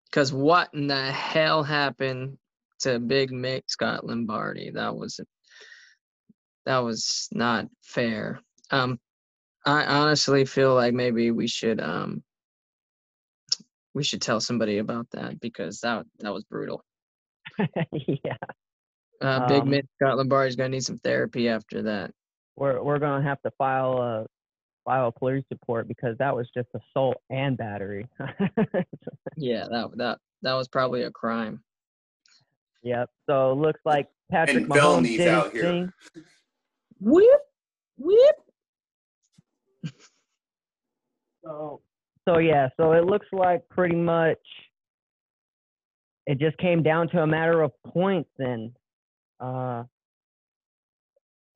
Because 0.06 0.32
what 0.32 0.70
in 0.72 0.86
the 0.86 1.12
hell 1.12 1.62
happened 1.62 2.38
to 2.78 2.98
Big 2.98 3.30
Mick 3.30 3.64
Scott 3.66 4.06
Lombardi? 4.06 4.70
That 4.70 4.96
was 4.96 5.20
that 6.64 6.78
was 6.78 7.28
not 7.32 7.66
fair. 7.82 8.40
Um, 8.70 8.98
I 9.66 9.84
honestly 9.84 10.46
feel 10.46 10.74
like 10.74 10.94
maybe 10.94 11.32
we 11.32 11.46
should 11.46 11.82
um 11.82 12.22
we 13.92 14.02
should 14.02 14.22
tell 14.22 14.40
somebody 14.40 14.78
about 14.78 15.06
that 15.12 15.38
because 15.38 15.80
that 15.80 16.06
that 16.20 16.32
was 16.32 16.44
brutal. 16.44 16.82
yeah, 17.92 18.36
Uh, 19.20 19.46
Big 19.48 19.64
Um, 19.64 19.68
Mick 19.68 19.86
Scott 20.00 20.16
Lombardi's 20.16 20.56
gonna 20.56 20.70
need 20.70 20.84
some 20.84 20.98
therapy 20.98 21.50
after 21.50 21.82
that. 21.82 22.10
we're 22.56 22.82
we're 22.82 22.98
gonna 22.98 23.22
have 23.22 23.42
to 23.42 23.50
file 23.58 23.98
a 23.98 24.26
file 24.84 25.10
police 25.12 25.44
report 25.50 25.88
because 25.88 26.16
that 26.18 26.34
was 26.34 26.48
just 26.54 26.68
assault 26.74 27.16
and 27.30 27.56
battery. 27.56 28.06
Yeah, 29.36 29.66
that 29.70 29.90
that 29.96 30.18
that 30.42 30.52
was 30.54 30.68
probably 30.68 31.02
a 31.02 31.10
crime. 31.10 31.62
yep. 32.84 33.10
So 33.28 33.50
it 33.52 33.56
looks 33.56 33.80
like 33.84 34.08
Patrick 34.30 34.58
And 34.58 34.66
Mahomes 34.66 34.74
felonies 34.80 35.16
did 35.18 35.28
out 35.28 35.44
his 35.46 35.52
here. 35.52 35.62
thing. 35.62 35.92
Whip, 37.00 37.40
whip. 37.98 38.36
So, 41.44 41.80
so 42.28 42.38
yeah, 42.38 42.68
so 42.76 42.92
it 42.92 43.04
looks 43.06 43.26
like 43.32 43.68
pretty 43.68 43.96
much 43.96 44.38
it 46.26 46.38
just 46.38 46.56
came 46.58 46.82
down 46.82 47.08
to 47.08 47.22
a 47.22 47.26
matter 47.26 47.60
of 47.62 47.72
points 47.86 48.30
and 48.38 48.70
uh 49.40 49.82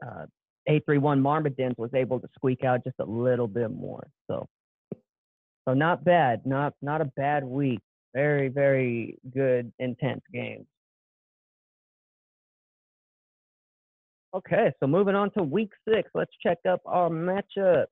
uh 0.04 0.26
831 0.68 1.22
Marmadins 1.22 1.78
was 1.78 1.92
able 1.94 2.20
to 2.20 2.28
squeak 2.34 2.62
out 2.62 2.84
just 2.84 2.96
a 3.00 3.04
little 3.04 3.48
bit 3.48 3.70
more. 3.70 4.06
So 4.30 4.46
So 5.66 5.74
not 5.74 6.04
bad. 6.04 6.46
Not 6.46 6.74
not 6.82 7.00
a 7.00 7.06
bad 7.16 7.44
week. 7.44 7.80
Very 8.14 8.48
very 8.48 9.18
good 9.32 9.72
intense 9.78 10.22
games. 10.32 10.66
Okay, 14.34 14.72
so 14.78 14.86
moving 14.86 15.14
on 15.14 15.30
to 15.32 15.42
week 15.42 15.72
six, 15.88 16.10
let's 16.14 16.32
check 16.42 16.58
up 16.68 16.80
our 16.84 17.08
matchups. 17.08 17.86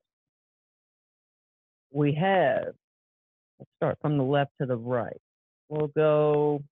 We 1.92 2.12
have, 2.12 2.74
let's 3.58 3.70
start 3.76 3.98
from 4.02 4.18
the 4.18 4.24
left 4.24 4.52
to 4.60 4.66
the 4.66 4.76
right. 4.76 5.20
We'll 5.70 5.88
go 5.88 6.62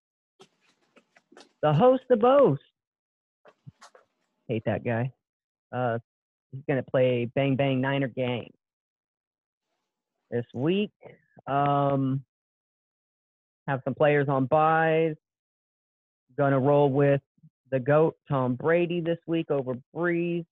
the 1.62 1.72
host 1.72 2.04
of 2.10 2.20
boast. 2.20 2.62
Hate 4.48 4.64
that 4.66 4.84
guy. 4.84 5.12
Uh, 5.74 5.98
he's 6.52 6.62
going 6.68 6.82
to 6.82 6.90
play 6.90 7.30
Bang 7.34 7.56
Bang 7.56 7.80
Niner 7.80 8.08
Gang 8.08 8.50
this 10.30 10.44
week. 10.54 10.92
Um, 11.46 12.24
have 13.66 13.80
some 13.84 13.94
players 13.94 14.28
on 14.28 14.46
buys. 14.46 15.14
Gonna 16.36 16.58
roll 16.58 16.90
with 16.90 17.20
the 17.70 17.80
GOAT, 17.80 18.16
Tom 18.28 18.54
Brady, 18.54 19.00
this 19.00 19.18
week 19.26 19.50
over 19.50 19.74
Brees. 19.94 20.44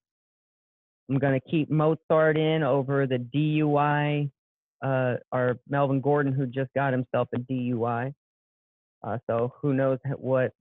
I'm 1.09 1.19
going 1.19 1.39
to 1.39 1.51
keep 1.51 1.71
Mostert 1.71 2.39
in 2.39 2.63
over 2.63 3.07
the 3.07 3.19
DUI, 3.19 4.31
uh, 4.83 5.15
or 5.31 5.59
Melvin 5.69 6.01
Gordon, 6.01 6.33
who 6.33 6.47
just 6.47 6.73
got 6.75 6.93
himself 6.93 7.29
a 7.35 7.39
DUI. 7.39 8.13
Uh, 9.03 9.19
so 9.29 9.53
who 9.61 9.75
knows 9.75 9.99
what, 10.17 10.53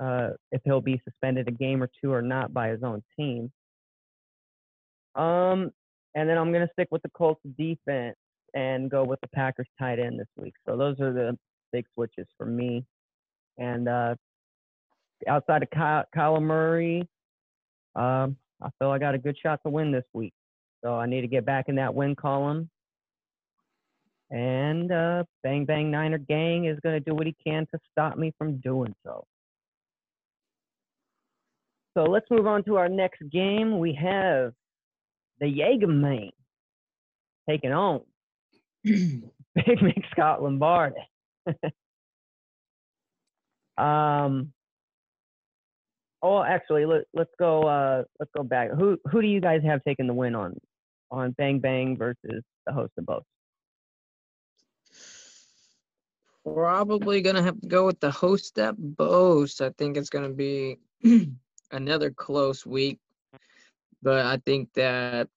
uh, 0.00 0.30
if 0.52 0.60
he'll 0.64 0.80
be 0.80 1.00
suspended 1.04 1.48
a 1.48 1.52
game 1.52 1.82
or 1.82 1.90
two 2.02 2.12
or 2.12 2.22
not 2.22 2.54
by 2.54 2.68
his 2.68 2.82
own 2.82 3.02
team. 3.16 3.50
Um, 5.18 5.72
and 6.14 6.28
then 6.28 6.38
I'm 6.38 6.52
going 6.52 6.66
to 6.66 6.72
stick 6.72 6.88
with 6.90 7.02
the 7.02 7.10
Colts 7.10 7.40
defense 7.58 8.16
and 8.54 8.90
go 8.90 9.04
with 9.04 9.20
the 9.20 9.28
Packers 9.28 9.68
tight 9.78 9.98
end 9.98 10.18
this 10.18 10.28
week. 10.36 10.54
So 10.66 10.76
those 10.76 10.98
are 11.00 11.12
the 11.12 11.36
big 11.72 11.84
switches 11.94 12.26
for 12.38 12.46
me. 12.46 12.84
And 13.58 13.88
uh, 13.88 14.14
outside 15.28 15.62
of 15.62 15.70
Ky- 15.70 16.18
Kyler 16.18 16.42
Murray, 16.42 17.06
um, 17.94 18.36
I 18.62 18.68
feel 18.78 18.90
I 18.90 18.98
got 18.98 19.14
a 19.14 19.18
good 19.18 19.36
shot 19.42 19.60
to 19.66 19.70
win 19.70 19.92
this 19.92 20.04
week. 20.14 20.32
So 20.82 20.94
I 20.94 21.06
need 21.06 21.22
to 21.22 21.26
get 21.26 21.44
back 21.44 21.68
in 21.68 21.74
that 21.76 21.94
win 21.94 22.14
column. 22.14 22.70
And 24.30 24.92
uh, 24.92 25.24
Bang 25.42 25.64
Bang 25.64 25.90
Niner 25.90 26.18
Gang 26.18 26.66
is 26.66 26.78
going 26.80 26.94
to 26.94 27.00
do 27.00 27.14
what 27.14 27.26
he 27.26 27.34
can 27.44 27.66
to 27.72 27.80
stop 27.90 28.16
me 28.16 28.32
from 28.38 28.58
doing 28.58 28.94
so. 29.04 29.24
So 31.94 32.04
let's 32.04 32.26
move 32.30 32.46
on 32.46 32.62
to 32.64 32.76
our 32.76 32.88
next 32.88 33.22
game. 33.32 33.78
We 33.78 33.92
have 33.94 34.52
the 35.40 35.46
Jaegerman 35.46 36.30
taking 37.48 37.72
on 37.72 38.00
Big 38.84 39.22
Mick 39.56 40.02
Scott 40.10 40.42
Lombardi. 40.42 40.96
um, 43.76 44.52
Oh, 46.20 46.42
actually, 46.42 46.84
let, 46.84 47.04
let's 47.14 47.30
go. 47.38 47.62
Uh, 47.62 48.02
let's 48.18 48.30
go 48.36 48.42
back. 48.42 48.70
Who 48.72 48.98
who 49.10 49.22
do 49.22 49.28
you 49.28 49.40
guys 49.40 49.62
have 49.64 49.84
taken 49.84 50.06
the 50.08 50.14
win 50.14 50.34
on 50.34 50.56
on 51.10 51.30
Bang 51.38 51.60
Bang 51.60 51.96
versus 51.96 52.42
the 52.66 52.72
host 52.72 52.92
of 52.98 53.06
both? 53.06 53.22
Probably 56.44 57.20
gonna 57.22 57.42
have 57.42 57.60
to 57.60 57.68
go 57.68 57.86
with 57.86 58.00
the 58.00 58.10
host 58.10 58.58
at 58.58 58.74
boast. 58.76 59.60
I 59.60 59.70
think 59.78 59.96
it's 59.96 60.10
gonna 60.10 60.30
be 60.30 60.78
another 61.70 62.10
close 62.10 62.66
week, 62.66 62.98
but 64.02 64.26
I 64.26 64.38
think 64.44 64.72
that 64.74 65.28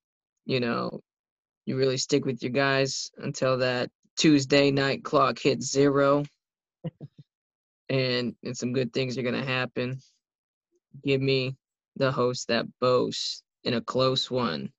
you 0.45 0.59
know 0.59 1.01
you 1.65 1.77
really 1.77 1.97
stick 1.97 2.25
with 2.25 2.41
your 2.41 2.51
guys 2.51 3.11
until 3.17 3.57
that 3.59 3.89
Tuesday 4.17 4.71
night 4.71 5.03
clock 5.03 5.39
hits 5.39 5.71
zero, 5.71 6.23
and 7.89 8.35
and 8.43 8.57
some 8.57 8.73
good 8.73 8.93
things 8.93 9.17
are 9.17 9.23
gonna 9.23 9.45
happen 9.45 9.99
give 11.03 11.21
me 11.21 11.55
the 11.95 12.11
host 12.11 12.47
that 12.47 12.65
boasts 12.79 13.43
in 13.63 13.73
a 13.73 13.81
close 13.81 14.29
one. 14.29 14.71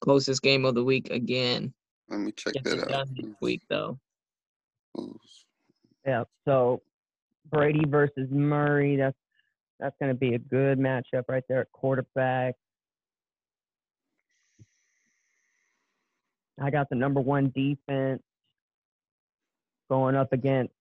Closest 0.00 0.42
game 0.42 0.64
of 0.64 0.74
the 0.74 0.84
week 0.84 1.10
again. 1.10 1.72
Let 2.08 2.20
me 2.20 2.32
check 2.32 2.54
Gets 2.54 2.70
that 2.70 2.82
out. 2.82 2.88
done 2.88 3.14
this 3.16 3.34
week 3.40 3.62
though. 3.68 3.98
Yeah. 6.06 6.24
So 6.46 6.82
Brady 7.50 7.84
versus 7.86 8.28
Murray. 8.30 8.96
That's 8.96 9.16
that's 9.78 9.94
going 10.00 10.10
to 10.10 10.18
be 10.18 10.34
a 10.34 10.38
good 10.38 10.78
matchup 10.78 11.24
right 11.28 11.42
there 11.48 11.60
at 11.62 11.72
quarterback. 11.72 12.54
I 16.62 16.70
got 16.70 16.88
the 16.88 16.94
number 16.94 17.20
one 17.20 17.52
defense 17.54 18.22
going 19.90 20.14
up 20.14 20.32
against 20.32 20.72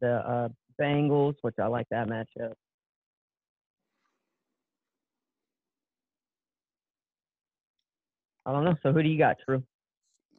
the 0.00 0.12
uh, 0.12 0.48
Bengals, 0.80 1.34
which 1.42 1.56
I 1.60 1.66
like 1.66 1.88
that 1.90 2.08
matchup. 2.08 2.52
I 8.46 8.52
don't 8.52 8.64
know. 8.64 8.76
So 8.82 8.92
who 8.92 9.02
do 9.02 9.08
you 9.08 9.18
got, 9.18 9.36
True? 9.44 9.62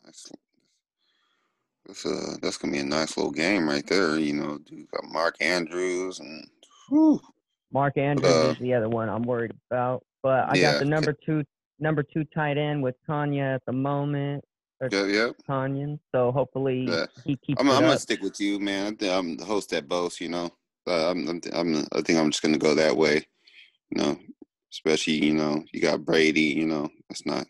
Nice. 0.06 0.32
That's 1.86 2.06
uh, 2.06 2.38
that's 2.42 2.58
gonna 2.58 2.74
be 2.74 2.80
a 2.80 2.86
nice 2.86 3.18
little 3.18 3.32
game 3.32 3.68
right 3.68 3.86
there. 3.86 4.18
You 4.18 4.34
know, 4.34 4.60
you 4.68 4.88
got 4.92 5.12
Mark 5.12 5.36
Andrews 5.42 6.20
and 6.20 6.48
whew, 6.90 7.20
Mark 7.72 7.98
Andrews 7.98 8.44
uh, 8.44 8.52
is 8.52 8.58
the 8.60 8.74
other 8.74 8.90
one 8.90 9.10
I'm 9.10 9.24
worried 9.24 9.54
about. 9.70 10.04
But 10.24 10.50
I 10.50 10.56
Yeah, 10.56 10.72
got 10.72 10.80
the 10.80 10.86
number 10.86 11.14
two 11.26 11.44
number 11.80 12.02
two 12.02 12.24
tight 12.34 12.58
end 12.58 12.82
with 12.82 12.96
Tonyan 13.08 13.56
at 13.56 13.62
the 13.66 13.74
moment. 13.74 14.44
Or 14.82 14.90
yeah, 14.92 15.06
yeah. 15.06 15.30
Tonyan. 15.50 16.00
So 16.14 16.32
hopefully 16.32 16.86
Yeah. 16.88 17.06
he 17.24 17.38
keeps 17.38 17.62
I'm, 17.62 17.70
it 17.70 17.74
I'm 17.74 17.84
gonna 17.84 18.00
stick 18.00 18.22
with 18.22 18.40
you, 18.40 18.60
man. 18.60 18.94
I 18.94 18.96
think 18.96 19.12
I'm 19.12 19.38
the 19.38 19.46
host 19.46 19.74
at 19.74 19.88
both. 19.88 20.20
You 20.20 20.30
know, 20.30 20.50
uh, 20.88 21.12
I'm, 21.12 21.28
I'm, 21.28 21.42
I'm, 21.54 21.76
I 21.94 22.02
think 22.02 22.20
I'm 22.20 22.32
just 22.32 22.44
gonna 22.44 22.58
go 22.58 22.76
that 22.76 22.96
way. 22.96 23.26
You 23.92 24.02
know, 24.02 24.18
especially 24.74 25.14
you 25.14 25.34
know 25.34 25.64
you 25.72 25.82
got 25.82 26.04
Brady. 26.06 26.42
You 26.42 26.66
know, 26.66 26.90
that's 27.10 27.26
not 27.26 27.46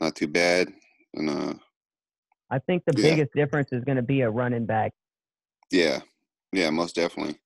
not 0.00 0.14
too 0.14 0.28
bad. 0.28 0.72
And 1.14 1.30
uh, 1.30 1.54
I 2.50 2.58
think 2.60 2.84
the 2.86 2.92
Yeah. 2.96 3.10
biggest 3.10 3.32
difference 3.34 3.68
is 3.72 3.84
going 3.84 3.96
to 3.96 4.02
be 4.02 4.20
a 4.22 4.30
running 4.30 4.66
back. 4.66 4.92
yeah, 5.70 6.00
yeah, 6.52 6.70
most 6.70 6.94
definitely. 6.94 7.38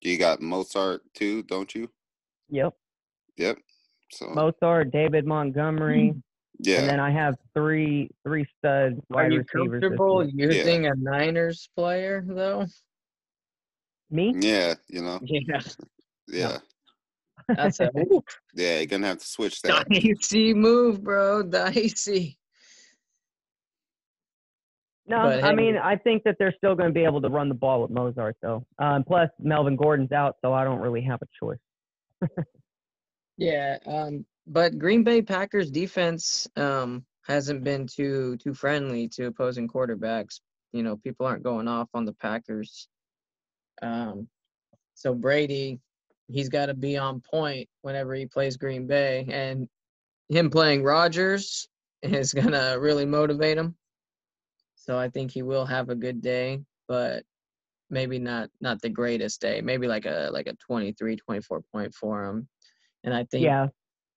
You 0.00 0.16
got 0.18 0.40
Mostert 0.40 1.00
too, 1.14 1.42
don't 1.42 1.74
you? 1.74 1.90
Yep. 2.48 2.74
Yep. 3.36 3.58
So 4.12 4.26
Mostert, 4.26 4.90
David 4.92 5.26
Montgomery, 5.26 6.14
yeah, 6.62 6.80
and 6.80 6.88
then 6.88 7.00
I 7.00 7.10
have 7.10 7.36
three 7.54 8.10
three 8.26 8.46
stud 8.58 8.94
Are 9.12 9.24
wide 9.24 9.32
you 9.32 9.38
receivers. 9.38 9.80
this 9.80 9.88
comfortable 9.90 10.18
week. 10.18 10.34
using 10.36 10.86
a 10.86 10.94
Niners 10.96 11.68
player 11.76 12.24
though? 12.26 12.66
Me? 14.10 14.34
yeah, 14.40 14.74
you 14.88 15.02
know, 15.02 15.20
Yeah, 15.24 15.60
yeah, 16.28 16.58
that's 17.48 17.80
a 17.80 17.86
whoop, 17.94 18.24
yeah. 18.54 18.78
You're 18.78 18.86
gonna 18.86 19.06
have 19.06 19.18
to 19.18 19.26
switch 19.26 19.62
that. 19.62 19.88
dicey 19.88 20.52
move, 20.54 21.02
bro. 21.02 21.42
Dicey. 21.42 22.36
No, 25.06 25.22
But 25.24 25.42
I 25.42 25.48
hey- 25.50 25.54
mean 25.56 25.76
I 25.76 25.96
think 25.96 26.22
that 26.24 26.36
they're 26.38 26.54
still 26.56 26.74
going 26.76 26.88
to 26.88 26.92
be 26.94 27.04
able 27.04 27.20
to 27.20 27.28
run 27.28 27.48
the 27.48 27.54
ball 27.54 27.82
with 27.82 27.90
Mostert 27.90 28.34
though. 28.42 28.64
Um, 28.78 29.02
plus 29.02 29.28
Melvin 29.40 29.74
Gordon's 29.74 30.12
out, 30.12 30.36
so 30.40 30.52
I 30.52 30.62
don't 30.62 30.78
really 30.80 31.02
have 31.02 31.20
a 31.22 31.26
choice. 31.44 31.58
Yeah, 33.42 33.78
um, 33.86 34.26
but 34.50 34.78
Green 34.78 35.04
Bay 35.04 35.22
Packers 35.22 35.70
defense 35.70 36.48
um 36.56 37.04
hasn't 37.26 37.62
been 37.62 37.86
too 37.86 38.36
too 38.38 38.52
friendly 38.52 39.08
to 39.08 39.26
opposing 39.26 39.68
quarterbacks. 39.68 40.40
You 40.72 40.82
know, 40.82 40.96
people 40.96 41.24
aren't 41.24 41.44
going 41.44 41.68
off 41.68 41.88
on 41.94 42.04
the 42.04 42.12
Packers. 42.14 42.88
Um, 43.80 44.28
so 44.94 45.14
Brady, 45.14 45.80
he's 46.28 46.48
got 46.48 46.66
to 46.66 46.74
be 46.74 46.98
on 46.98 47.22
point 47.22 47.68
whenever 47.82 48.14
he 48.14 48.26
plays 48.26 48.56
Green 48.56 48.86
Bay, 48.86 49.26
and 49.30 49.68
him 50.28 50.50
playing 50.50 50.82
Rodgers 50.82 51.68
is 52.02 52.34
gonna 52.34 52.78
really 52.78 53.06
motivate 53.06 53.56
him. 53.56 53.76
So 54.74 54.98
I 54.98 55.08
think 55.08 55.30
he 55.30 55.42
will 55.42 55.66
have 55.66 55.90
a 55.90 55.94
good 55.94 56.20
day, 56.20 56.62
but 56.88 57.22
maybe 57.88 58.18
not 58.18 58.50
not 58.60 58.82
the 58.82 58.88
greatest 58.88 59.40
day. 59.40 59.60
Maybe 59.60 59.86
like 59.86 60.06
a 60.06 60.30
like 60.32 60.48
a 60.48 60.54
23, 60.54 61.16
24 61.16 61.62
point 61.72 61.94
for 61.94 62.24
him. 62.24 62.48
And 63.04 63.14
I 63.14 63.24
think 63.30 63.44
Yeah, 63.44 63.68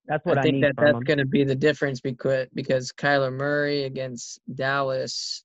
that's 0.05 0.25
what 0.25 0.37
I, 0.37 0.41
I 0.41 0.43
think 0.43 0.61
that 0.63 0.75
that's 0.77 0.99
going 1.03 1.19
to 1.19 1.25
be 1.25 1.43
the 1.43 1.55
difference 1.55 2.01
because 2.01 2.47
because 2.53 2.91
Kyler 2.91 3.31
Murray 3.31 3.83
against 3.83 4.39
Dallas, 4.53 5.43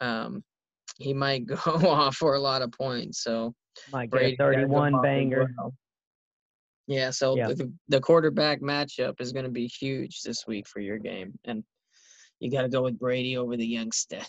um, 0.00 0.44
he 0.98 1.12
might 1.12 1.46
go 1.46 1.56
off 1.64 2.16
for 2.16 2.34
a 2.34 2.40
lot 2.40 2.62
of 2.62 2.72
points. 2.72 3.22
So 3.22 3.54
Might 3.92 4.10
get 4.10 4.16
a 4.16 4.36
Brady's 4.36 4.38
gotta 4.38 4.52
go 4.52 4.60
31 4.60 5.02
banger. 5.02 5.50
well. 5.56 5.74
Yeah, 6.86 7.10
so 7.10 7.36
Yeah. 7.36 7.48
The, 7.48 7.72
the 7.88 8.00
quarterback 8.00 8.60
matchup 8.60 9.20
is 9.20 9.32
going 9.32 9.44
to 9.44 9.50
be 9.50 9.66
huge 9.68 10.22
this 10.22 10.46
week 10.46 10.66
for 10.66 10.80
your 10.80 10.98
game, 10.98 11.38
and 11.44 11.62
you 12.40 12.50
got 12.50 12.62
to 12.62 12.68
go 12.68 12.82
with 12.82 12.98
Brady 12.98 13.36
over 13.36 13.56
the 13.56 13.66
youngster. 13.66 14.20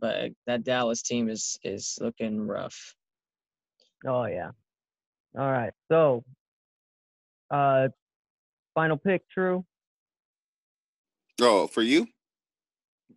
But 0.00 0.32
that 0.46 0.64
Dallas 0.64 1.02
team 1.02 1.28
is 1.28 1.58
is 1.62 1.98
looking 2.00 2.40
rough. 2.40 2.94
Oh 4.06 4.24
yeah. 4.24 4.50
All 5.38 5.50
right. 5.50 5.72
So, 5.88 6.24
uh, 7.50 7.88
final 8.74 8.96
pick, 8.96 9.28
True. 9.30 9.64
Oh, 11.40 11.66
for 11.66 11.82
you 11.82 12.06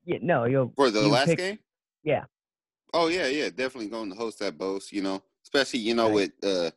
Yeah, 0.05 0.19
no, 0.21 0.45
you'll 0.45 0.73
for 0.75 0.89
the 0.91 1.01
you 1.01 1.07
last 1.07 1.27
pick- 1.27 1.39
game? 1.39 1.59
Yeah. 2.03 2.23
Oh 2.93 3.07
yeah, 3.07 3.27
yeah, 3.27 3.49
definitely 3.49 3.89
going 3.89 4.09
to 4.09 4.15
host 4.15 4.39
that 4.39 4.57
Bose. 4.57 4.91
You 4.91 5.01
know, 5.01 5.21
especially 5.43 5.79
you 5.79 5.93
know 5.95 6.05
Right. 6.07 6.31
with 6.41 6.43
uh 6.43 6.71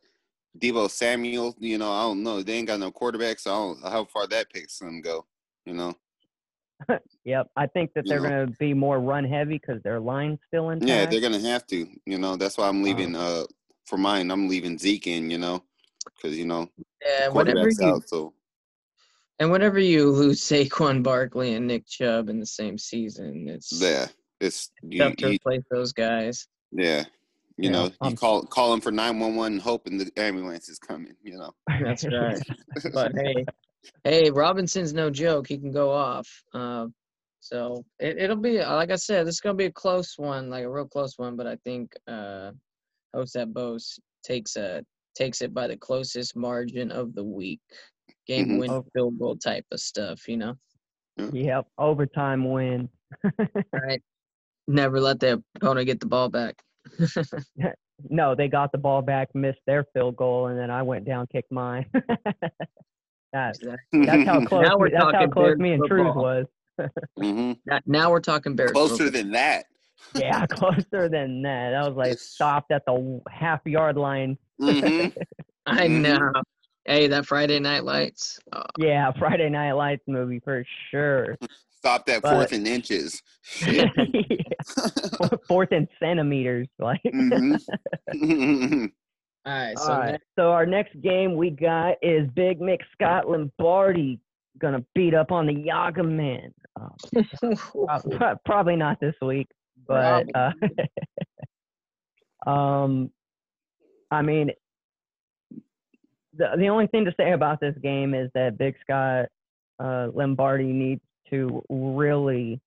Deebo 0.57 0.89
Samuel. 0.89 1.55
You 1.59 1.77
know, 1.77 1.91
I 1.91 2.01
don't 2.03 2.23
know. 2.23 2.41
They 2.41 2.53
ain't 2.53 2.67
got 2.67 2.79
no 2.79 2.91
quarterback, 2.91 3.39
so 3.39 3.51
I 3.51 3.55
don't 3.55 3.83
know 3.83 3.89
how 3.89 4.05
far 4.05 4.27
that 4.27 4.51
pick's 4.51 4.79
gonna 4.79 5.01
go. 5.01 5.25
You 5.65 5.73
know. 5.73 5.93
Yep. 7.25 7.51
I 7.57 7.67
think 7.67 7.91
that 7.93 8.05
they're 8.07 8.21
know. 8.21 8.29
going 8.29 8.47
to 8.47 8.53
be 8.57 8.73
more 8.73 8.99
run 9.01 9.25
heavy 9.25 9.57
because 9.57 9.83
their 9.83 9.99
line's 9.99 10.39
still 10.47 10.69
intact. 10.69 10.89
Yeah, 10.89 11.05
they're 11.05 11.19
gonna 11.19 11.41
have 11.41 11.67
to. 11.67 11.85
You 12.05 12.17
know, 12.17 12.37
that's 12.37 12.57
why 12.57 12.67
I'm 12.69 12.81
leaving. 12.83 13.15
Um, 13.15 13.21
uh, 13.21 13.43
for 13.85 13.97
mine, 13.97 14.31
I'm 14.31 14.47
leaving 14.47 14.77
Zeke 14.77 15.07
in. 15.07 15.29
You 15.29 15.37
know, 15.37 15.61
because 16.15 16.37
you 16.37 16.45
know 16.45 16.69
Yeah, 17.05 17.27
the 17.27 17.33
whenever 17.33 17.59
quarterback's 17.59 17.79
you 17.81 17.87
out. 17.87 18.07
So 18.07 18.33
and 19.39 19.51
whenever 19.51 19.79
you 19.79 20.09
lose 20.11 20.41
Saquon 20.49 21.03
Barkley 21.03 21.53
and 21.53 21.67
Nick 21.67 21.87
Chubb 21.87 22.29
in 22.29 22.39
the 22.39 22.45
same 22.45 22.77
season, 22.77 23.47
it's 23.49 23.81
yeah, 23.81 24.07
it's 24.39 24.71
you, 24.81 24.99
tough 24.99 25.15
to 25.17 25.27
you 25.27 25.33
replace 25.33 25.63
those 25.71 25.93
guys. 25.93 26.47
yeah. 26.71 27.05
You 27.59 27.71
Yeah, 27.71 27.71
know, 27.71 27.83
you 27.85 27.91
um, 28.01 28.15
call 28.15 28.43
call 28.43 28.69
them 28.71 28.81
for 28.81 28.91
nine 28.91 29.19
one 29.19 29.35
one, 29.35 29.57
hoping 29.57 29.97
the 29.97 30.11
ambulance 30.15 30.69
is 30.69 30.77
coming. 30.77 31.15
You 31.23 31.37
know. 31.37 31.53
That's 31.81 32.05
right. 32.05 32.39
But 32.93 33.13
hey, 33.15 33.45
hey, 34.03 34.29
Robinson's 34.29 34.93
no 34.93 35.09
joke. 35.09 35.47
He 35.47 35.57
can 35.57 35.71
go 35.71 35.89
off. 35.89 36.27
Uh, 36.53 36.85
so 37.39 37.83
it, 37.99 38.17
it'll 38.17 38.35
be 38.35 38.59
like 38.59 38.91
I 38.91 38.95
said, 38.95 39.25
this 39.25 39.35
is 39.35 39.41
gonna 39.41 39.55
be 39.55 39.65
a 39.65 39.71
close 39.71 40.13
one, 40.17 40.51
like 40.51 40.65
a 40.65 40.69
real 40.69 40.87
close 40.87 41.17
one. 41.17 41.35
But 41.35 41.47
I 41.47 41.55
think 41.63 41.93
uh, 42.07 42.51
Hosep 43.15 43.53
Bose 43.53 43.99
takes 44.23 44.55
a 44.55 44.83
takes 45.15 45.41
it 45.41 45.53
by 45.53 45.67
the 45.67 45.77
closest 45.77 46.35
margin 46.35 46.91
of 46.91 47.15
the 47.15 47.23
week, 47.23 47.61
game 48.27 48.47
Mhm. 48.49 48.59
win 48.59 48.83
field 48.93 49.17
goal 49.19 49.35
type 49.37 49.65
of 49.71 49.79
stuff. 49.79 50.27
You 50.27 50.37
know, 50.37 50.55
yep. 51.31 51.65
Overtime 51.77 52.49
win. 52.51 52.89
right? 53.73 54.01
Never 54.67 54.99
let 54.99 55.19
the 55.19 55.41
opponent 55.55 55.85
get 55.87 55.99
the 55.99 56.05
ball 56.07 56.29
back. 56.29 56.61
No, 58.11 58.35
they 58.35 58.47
got 58.47 58.71
the 58.71 58.77
ball 58.77 59.01
back, 59.01 59.33
missed 59.33 59.57
their 59.65 59.83
field 59.91 60.17
goal, 60.17 60.47
and 60.49 60.59
then 60.59 60.69
I 60.69 60.83
went 60.83 61.03
down, 61.03 61.25
kicked 61.31 61.51
mine. 61.51 61.87
that, 63.33 63.55
Exactly. 63.55 64.05
that's 64.05 64.23
how 64.25 64.45
close. 64.45 64.67
Now 64.67 64.77
we're 64.77 64.85
me- 64.89 64.91
that's 64.93 65.13
how 65.13 65.27
close 65.27 65.45
Bears 65.47 65.57
me 65.59 65.73
and 65.73 65.83
Truth 65.85 66.05
football. 66.05 66.23
was. 66.23 66.45
hmm 67.17 67.51
Now- 67.65 67.79
Now 67.87 68.11
we're 68.11 68.19
talking 68.19 68.55
Bears. 68.55 68.71
Closer 68.71 69.05
football. 69.05 69.11
than 69.23 69.31
that. 69.31 69.65
Yeah, 70.15 70.45
closer 70.45 71.09
than 71.09 71.41
that. 71.41 71.73
I 71.73 71.87
was 71.87 71.97
like 71.97 72.19
stopped 72.19 72.71
at 72.71 72.83
the 72.85 73.19
half 73.31 73.61
yard 73.65 73.97
line. 73.97 74.37
hmm 74.59 75.07
I 75.65 75.87
Mhm. 75.87 76.01
know. 76.01 76.31
Hey, 76.87 77.07
that 77.07 77.25
Friday 77.25 77.59
Night 77.59 77.83
Lights. 77.83 78.39
Oh, 78.53 78.63
Yeah, 78.77 79.11
Friday 79.19 79.49
Night 79.49 79.73
Lights 79.73 80.03
movie 80.07 80.39
for 80.39 80.63
sure. 80.89 81.37
Stop 81.77 82.05
that 82.07 82.21
But- 82.21 82.33
fourth 82.33 82.53
and 82.53 82.65
inches. 82.67 83.21
Shit. 83.43 83.89
Fourth 85.47 85.71
and 85.71 85.87
centimeters, 85.99 86.67
like. 86.79 87.01
hmm 87.11 87.55
All 89.45 89.53
right, 89.53 89.77
so 89.79 89.91
All 89.93 89.99
right. 89.99 90.11
next, 90.13 90.25
So 90.37 90.51
our 90.51 90.65
next 90.65 90.99
game 91.01 91.35
we 91.37 91.49
got 91.51 91.95
is 92.01 92.27
Big 92.35 92.59
Mick 92.59 92.79
Scott 92.93 93.29
Lombardi 93.29 94.19
gonna 94.59 94.83
beat 94.95 95.13
up 95.13 95.31
on 95.31 95.45
the 95.45 95.53
Yaga 95.53 96.03
Man. 96.03 96.53
Um, 96.79 96.95
uh, 97.89 98.35
probably 98.45 98.75
not 98.75 98.99
this 98.99 99.15
week, 99.21 99.47
but 99.87 100.25
uh, 100.35 100.51
um, 102.49 103.09
I 104.11 104.21
mean, 104.21 104.51
the 106.37 106.57
the 106.57 106.69
only 106.69 106.87
thing 106.87 107.05
to 107.05 107.13
say 107.19 107.31
about 107.33 107.59
this 107.59 107.75
game 107.81 108.13
is 108.13 108.29
that 108.33 108.57
Big 108.57 108.75
Scott 108.81 109.25
uh, 109.79 110.07
Lombardi 110.13 110.65
needs 110.71 111.01
to 111.29 111.63
really, 111.69 112.59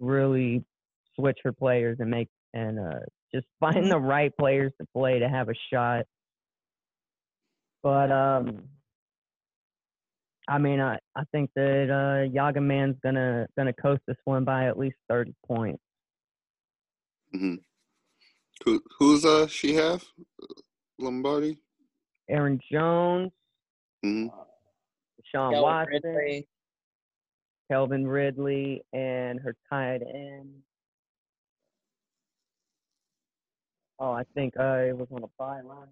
really 0.00 0.64
switch 1.16 1.38
her 1.44 1.52
players 1.52 1.98
and 2.00 2.10
make 2.10 2.28
and 2.54 2.78
uh, 2.78 3.00
just 3.34 3.46
find 3.60 3.90
the 3.90 3.98
right 3.98 4.32
players 4.36 4.72
to 4.80 4.86
play 4.94 5.18
to 5.18 5.28
have 5.28 5.48
a 5.48 5.54
shot. 5.72 6.04
But 7.82 8.12
um, 8.12 8.62
I 10.48 10.58
mean, 10.58 10.80
I, 10.80 10.98
I 11.16 11.22
think 11.32 11.50
that 11.56 11.90
uh, 11.90 12.30
Yaga 12.32 12.60
Man's 12.60 12.96
gonna 13.02 13.46
gonna 13.56 13.72
coast 13.72 14.02
this 14.06 14.16
one 14.24 14.44
by 14.44 14.66
at 14.66 14.78
least 14.78 14.96
thirty 15.08 15.34
points. 15.46 15.82
hmm 17.32 17.56
Who 18.64 18.82
who's 18.98 19.24
uh 19.24 19.46
she 19.46 19.74
have? 19.74 20.04
Lombardi. 20.98 21.58
Aaron 22.32 22.58
Jones, 22.70 23.30
hmm 24.02 24.26
Sean 25.30 25.52
Calvin 25.52 25.62
Watson, 25.62 26.00
Ridley. 26.04 26.48
Calvin 27.70 28.06
Ridley, 28.06 28.82
and 28.92 29.38
her 29.40 29.54
tight 29.70 30.00
end. 30.02 30.50
Oh, 33.98 34.10
I 34.12 34.24
think 34.34 34.54
uh, 34.58 34.78
it 34.78 34.96
was 34.96 35.08
on 35.12 35.22
a 35.22 35.28
buy 35.38 35.60
line. 35.60 35.86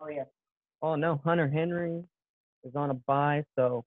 Oh 0.00 0.08
yeah. 0.08 0.24
Oh 0.80 0.94
no, 0.94 1.20
Hunter 1.24 1.48
Henry 1.48 2.02
is 2.64 2.76
on 2.76 2.90
a 2.90 2.94
buy, 2.94 3.44
so 3.56 3.84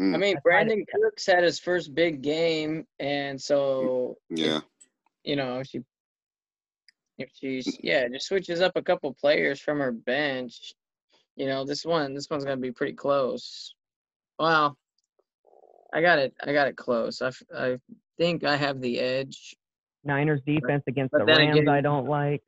Mm. 0.00 0.12
I 0.12 0.18
mean, 0.18 0.36
I 0.36 0.40
tried 0.40 0.66
Brandin 0.68 0.84
Cooks 0.92 1.24
had 1.24 1.44
his 1.44 1.60
first 1.60 1.94
big 1.94 2.20
game, 2.20 2.84
and 2.98 3.40
so 3.40 4.18
Yeah. 4.28 4.60
you 5.22 5.36
know 5.36 5.62
she, 5.62 5.84
if 7.18 7.30
she's 7.32 7.78
yeah, 7.80 8.08
just 8.08 8.26
switches 8.26 8.60
up 8.60 8.72
a 8.74 8.82
couple 8.82 9.14
players 9.14 9.60
from 9.60 9.78
her 9.78 9.92
bench. 9.92 10.74
You 11.36 11.46
know, 11.46 11.64
this 11.64 11.84
one, 11.84 12.14
this 12.14 12.28
one's 12.30 12.44
gonna 12.44 12.56
be 12.56 12.72
pretty 12.72 12.92
close. 12.94 13.74
Well, 14.38 14.76
I 15.92 16.00
got 16.00 16.18
it, 16.18 16.34
I 16.44 16.52
got 16.52 16.68
it 16.68 16.76
close. 16.76 17.22
I, 17.22 17.30
I 17.56 17.78
think 18.18 18.44
I 18.44 18.56
have 18.56 18.80
the 18.80 18.98
edge, 19.00 19.56
Niners 20.04 20.40
defense 20.46 20.84
against 20.86 21.12
But 21.12 21.20
the 21.26 21.32
Rams 21.32 21.56
again- 21.58 21.68
I 21.68 21.80
don't 21.80 22.06
like. 22.08 22.42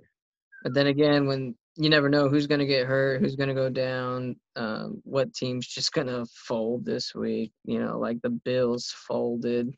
but 0.63 0.75
then 0.75 0.87
again, 0.89 1.27
when 1.27 1.55
you 1.77 1.91
never 1.91 2.09
know 2.09 2.29
who's 2.29 2.47
gonna 2.47 2.67
get 2.67 2.87
hurt, 2.87 3.21
who's 3.21 3.37
gonna 3.37 3.55
go 3.55 3.69
down, 3.69 4.37
um, 4.57 5.01
what 5.05 5.35
team's 5.35 5.67
just 5.67 5.93
gonna 5.93 6.25
fold 6.27 6.85
this 6.85 7.15
week. 7.15 7.53
You 7.65 7.79
know, 7.81 7.99
like 7.99 8.21
the 8.23 8.31
Bills 8.31 8.95
folded. 9.07 9.75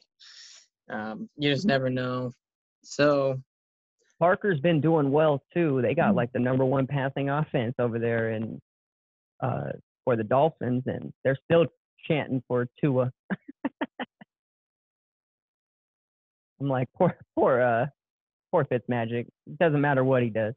Um, 0.90 1.28
you 1.36 1.52
just 1.52 1.66
never 1.66 1.90
know. 1.90 2.32
So 2.84 3.40
Parker's 4.18 4.60
been 4.60 4.80
doing 4.80 5.10
well 5.10 5.42
too. 5.52 5.80
They 5.82 5.94
got 5.94 6.14
like 6.14 6.32
the 6.32 6.38
number 6.38 6.64
one 6.64 6.86
passing 6.86 7.28
offense 7.30 7.74
over 7.78 7.98
there 7.98 8.30
and 8.30 8.60
uh 9.40 9.72
for 10.04 10.16
the 10.16 10.24
Dolphins 10.24 10.84
and 10.86 11.12
they're 11.24 11.38
still 11.44 11.66
chanting 12.06 12.42
for 12.48 12.68
Tua. 12.80 13.12
I'm 16.60 16.68
like 16.68 16.88
poor 16.96 17.16
poor 17.36 17.60
uh 17.60 17.86
poor 18.50 18.64
Fitzmagic. 18.64 19.26
It 19.46 19.58
doesn't 19.58 19.80
matter 19.80 20.02
what 20.04 20.22
he 20.22 20.30
does. 20.30 20.54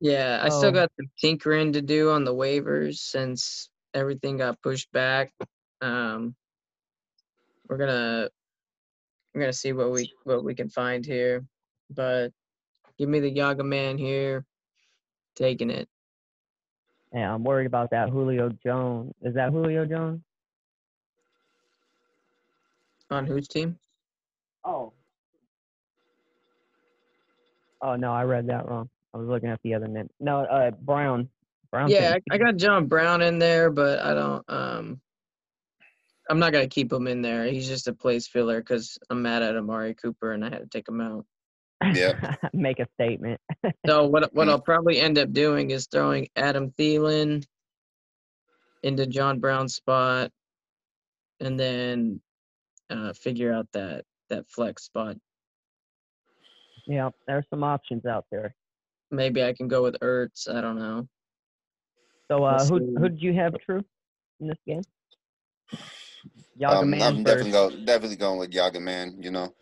Yeah, 0.00 0.40
I 0.42 0.48
Oh. 0.48 0.50
still 0.58 0.72
got 0.72 0.90
some 0.96 1.10
tinkering 1.20 1.72
to 1.74 1.82
do 1.82 2.10
on 2.10 2.24
the 2.24 2.34
waivers 2.34 2.96
since 2.96 3.70
everything 3.94 4.36
got 4.36 4.60
pushed 4.60 4.90
back. 4.92 5.32
Um, 5.80 6.34
we're 7.68 7.76
gonna 7.78 8.28
we're 9.32 9.40
gonna 9.42 9.52
see 9.52 9.72
what 9.72 9.92
we 9.92 10.12
what 10.24 10.42
we 10.44 10.54
can 10.54 10.68
find 10.68 11.06
here, 11.06 11.44
but 11.88 12.32
give 12.98 13.08
me 13.08 13.20
the 13.20 13.30
Yaga 13.30 13.62
man 13.64 13.96
here, 13.96 14.44
taking 15.36 15.70
it. 15.70 15.88
Yeah, 17.14 17.34
I'm 17.34 17.44
worried 17.44 17.66
about 17.66 17.90
that 17.90 18.08
Julio 18.08 18.50
Jones. 18.64 19.12
Is 19.22 19.34
that 19.34 19.50
Julio 19.50 19.84
Jones? 19.84 20.20
On 23.10 23.26
whose 23.26 23.46
team? 23.46 23.78
Oh. 24.64 24.92
Oh 27.82 27.96
no, 27.96 28.12
I 28.12 28.22
read 28.22 28.46
that 28.46 28.66
wrong. 28.66 28.88
I 29.12 29.18
was 29.18 29.28
looking 29.28 29.50
at 29.50 29.60
the 29.62 29.74
other 29.74 29.88
name. 29.88 30.08
No, 30.20 30.40
uh 30.40 30.70
Brown. 30.70 31.28
Brown. 31.70 31.90
Yeah, 31.90 32.16
I, 32.30 32.34
I 32.34 32.38
got 32.38 32.56
John 32.56 32.86
Brown 32.86 33.20
in 33.22 33.38
there, 33.38 33.70
but 33.70 33.98
I 33.98 34.14
don't. 34.14 34.44
Um, 34.48 35.00
I'm 36.30 36.38
not 36.38 36.52
gonna 36.52 36.68
keep 36.68 36.90
him 36.90 37.06
in 37.06 37.20
there. 37.20 37.44
He's 37.44 37.68
just 37.68 37.88
a 37.88 37.92
place 37.92 38.26
filler 38.26 38.60
because 38.60 38.98
I'm 39.10 39.20
mad 39.20 39.42
at 39.42 39.56
Amari 39.56 39.94
Cooper 39.94 40.32
and 40.32 40.44
I 40.44 40.48
had 40.48 40.60
to 40.60 40.66
take 40.66 40.88
him 40.88 41.00
out. 41.00 41.26
Yep. 41.82 42.38
Make 42.52 42.80
a 42.80 42.86
statement. 42.94 43.40
So 43.86 44.06
what 44.06 44.32
what. 44.34 44.48
I'll 44.48 44.60
probably 44.72 45.00
end 45.00 45.18
up 45.18 45.32
doing 45.32 45.70
is 45.70 45.86
throwing 45.86 46.28
Adam 46.36 46.72
Thielen 46.78 47.44
into 48.82 49.06
John 49.06 49.40
Brown's 49.40 49.74
spot, 49.74 50.30
and 51.40 51.58
then 51.58 52.20
uh, 52.90 53.12
figure 53.12 53.52
out 53.52 53.66
that 53.72 54.04
that 54.30 54.48
flex 54.48 54.84
spot. 54.84 55.16
Yeah, 56.86 57.10
there's 57.26 57.46
some 57.50 57.62
options 57.64 58.06
out 58.06 58.24
there. 58.30 58.54
Maybe 59.10 59.42
I 59.42 59.52
can 59.52 59.68
go 59.68 59.82
with 59.82 59.98
Ertz. 60.00 60.48
I 60.52 60.60
don't 60.60 60.78
know. 60.78 61.08
So 62.28 62.44
uh 62.44 62.64
who 62.64 62.78
see. 62.78 62.94
who 62.98 63.08
did 63.08 63.22
you 63.22 63.34
have 63.34 63.54
true 63.64 63.84
in 64.40 64.48
this 64.48 64.58
game? 64.66 64.82
Yaga 66.56 66.78
Um, 66.78 66.90
man 66.90 67.02
I'm 67.02 67.22
definitely 67.22 67.52
going 67.52 67.84
definitely 67.84 68.16
going 68.16 68.38
with 68.38 68.52
Yaga 68.52 68.80
man, 68.80 69.16
you 69.20 69.30
know. 69.30 69.54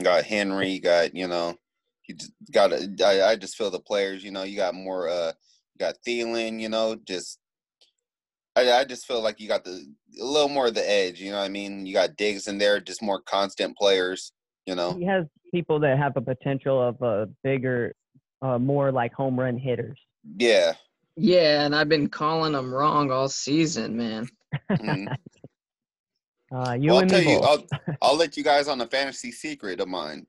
Got 0.00 0.24
Henry, 0.24 0.78
got, 0.78 1.14
you 1.14 1.28
know, 1.28 1.56
you 2.08 2.14
just 2.14 2.32
got 2.52 2.72
a, 2.72 2.88
I, 3.04 3.32
I 3.32 3.36
just 3.36 3.56
feel 3.56 3.70
the 3.70 3.80
players, 3.80 4.24
you 4.24 4.30
know, 4.30 4.42
you 4.42 4.56
got 4.56 4.74
more 4.74 5.08
uh 5.08 5.32
you 5.74 5.78
got 5.78 5.96
Thielen, 6.06 6.60
you 6.60 6.68
know, 6.68 6.96
just 7.04 7.38
I, 8.54 8.70
I 8.72 8.84
just 8.84 9.06
feel 9.06 9.22
like 9.22 9.40
you 9.40 9.48
got 9.48 9.64
the 9.64 9.84
a 10.20 10.24
little 10.24 10.48
more 10.48 10.66
of 10.66 10.74
the 10.74 10.88
edge. 10.88 11.20
You 11.20 11.32
know 11.32 11.38
what 11.38 11.46
I 11.46 11.48
mean? 11.48 11.86
You 11.86 11.94
got 11.94 12.16
Diggs 12.16 12.48
in 12.48 12.58
there, 12.58 12.80
just 12.80 13.02
more 13.02 13.20
constant 13.20 13.76
players. 13.76 14.32
You 14.66 14.74
know? 14.74 14.96
He 14.96 15.04
has 15.06 15.24
people 15.52 15.80
that 15.80 15.98
have 15.98 16.16
a 16.16 16.20
potential 16.20 16.80
of 16.80 17.00
a 17.02 17.28
bigger, 17.42 17.94
uh, 18.42 18.58
more 18.58 18.92
like 18.92 19.12
home 19.12 19.38
run 19.38 19.58
hitters. 19.58 19.98
Yeah. 20.38 20.74
Yeah, 21.16 21.64
and 21.64 21.74
I've 21.74 21.88
been 21.88 22.08
calling 22.08 22.52
them 22.52 22.72
wrong 22.72 23.10
all 23.10 23.28
season, 23.28 23.96
man. 23.96 24.28
mhm. 24.70 25.14
Uh, 26.52 26.72
you 26.74 26.90
Well, 26.90 27.00
I'll 27.00 27.06
tell 27.06 27.20
me 27.20 27.32
you, 27.32 27.40
both. 27.40 27.72
I'll, 27.72 27.94
I'll 28.02 28.16
let 28.16 28.36
you 28.36 28.44
guys 28.44 28.68
on 28.68 28.80
a 28.80 28.86
fantasy 28.86 29.32
secret 29.32 29.80
of 29.80 29.88
mine. 29.88 30.26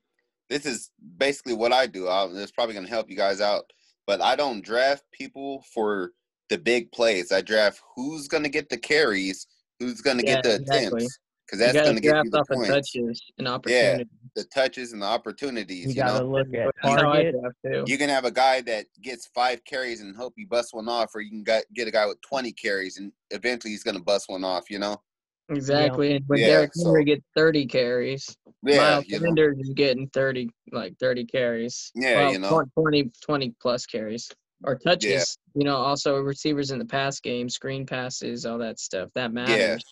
This 0.50 0.66
is 0.66 0.92
basically 1.18 1.54
what 1.54 1.74
I 1.74 1.88
do. 1.88 2.08
I'll, 2.08 2.36
it's 2.38 2.52
probably 2.52 2.74
going 2.74 2.86
to 2.86 2.92
help 2.92 3.10
you 3.10 3.18
guys 3.18 3.42
out. 3.42 3.66
But 4.06 4.22
I 4.22 4.36
don't 4.36 4.64
draft 4.64 5.04
people 5.12 5.64
for 5.74 6.12
the 6.50 6.58
big 6.58 6.92
plays. 6.92 7.32
I 7.32 7.42
draft 7.42 7.82
who's 7.96 8.28
going 8.28 8.44
to 8.44 8.50
get 8.50 8.70
the 8.70 8.78
carries, 8.78 9.48
who's 9.80 10.02
going 10.02 10.18
to 10.18 10.24
get 10.24 10.44
the 10.44 10.56
exactly. 10.56 10.78
attempts, 10.78 11.20
because 11.46 11.68
You 11.76 11.82
going 11.82 11.96
to 11.96 12.02
get 12.02 12.26
you 12.26 12.30
the 12.30 12.40
off 12.40 12.50
of 12.50 12.58
points, 12.58 12.70
touches 12.70 13.22
and 13.38 13.48
opportunities. 13.48 14.08
the 14.36 14.44
touches, 14.46 14.94
and 14.94 15.02
the 15.02 15.06
opportunities. 15.06 15.86
You 15.86 15.90
You, 15.90 15.96
got 15.96 16.20
to 16.20 16.24
know, 16.26 16.30
look 16.32 16.48
at 16.54 16.72
That's 16.84 17.02
how 17.02 17.12
I 17.12 17.24
target. 17.24 17.36
draft 17.42 17.56
too. 17.66 17.84
you 17.88 17.98
can 17.98 18.10
have 18.10 18.26
a 18.26 18.32
guy 18.32 18.62
that 18.62 18.86
gets 19.02 19.28
five 19.28 19.64
carries 19.64 20.02
and 20.02 20.16
hope 20.16 20.34
you 20.38 20.48
bust 20.48 20.74
one 20.74 20.90
off, 20.90 21.12
or 21.16 21.22
you 21.22 21.30
can 21.30 21.44
get, 21.44 21.66
get 21.74 21.88
a 21.88 21.92
guy 21.92 22.06
with 22.06 22.22
20 22.22 22.52
carries 22.54 22.98
and 22.98 23.12
eventually 23.32 23.72
he's 23.72 23.84
going 23.84 23.98
to 23.98 24.04
bust 24.04 24.26
one 24.30 24.44
off, 24.44 24.70
you 24.70 24.80
know? 24.80 25.02
Exactly. 25.50 26.16
And 26.16 26.26
when 26.28 26.40
Yeah, 26.40 26.48
Derrick 26.48 26.72
Henry 26.76 27.06
gets 27.06 27.24
30 27.36 27.66
carries, 27.68 28.36
Yeah, 28.64 28.78
Miles 28.78 29.06
you 29.08 29.20
know? 29.20 29.26
Sanders 29.26 29.58
is 29.60 29.70
getting 29.76 30.08
30, 30.10 30.50
like 30.72 30.98
30 31.00 31.26
carries. 31.26 31.92
Yeah, 31.96 32.16
well, 32.16 32.32
you 32.34 32.40
know. 32.40 32.64
20, 32.76 33.12
20 33.22 33.54
plus 33.62 33.86
carries 33.86 34.30
or 34.64 34.76
touches. 34.78 35.38
You 35.54 35.66
know, 35.66 35.76
also 35.76 36.18
receivers 36.18 36.72
in 36.72 36.80
the 36.80 36.86
pass 36.86 37.20
game, 37.20 37.50
screen 37.50 37.86
passes, 37.86 38.46
all 38.46 38.58
that 38.60 38.80
stuff. 38.80 39.10
That 39.16 39.34
matters. 39.34 39.84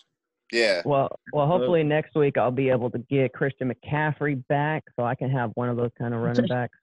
Yeah. 0.52 0.82
Well, 0.84 1.08
well, 1.32 1.46
hopefully 1.46 1.82
next 1.82 2.14
week 2.14 2.36
I'll 2.36 2.50
be 2.50 2.68
able 2.68 2.90
to 2.90 2.98
get 2.98 3.32
Christian 3.32 3.72
McCaffrey 3.72 4.42
back, 4.48 4.84
so 4.96 5.04
I 5.04 5.14
can 5.14 5.30
have 5.30 5.50
one 5.54 5.68
of 5.68 5.76
those 5.76 5.90
kind 5.98 6.12
of 6.14 6.20
running 6.20 6.46
backs. 6.48 6.78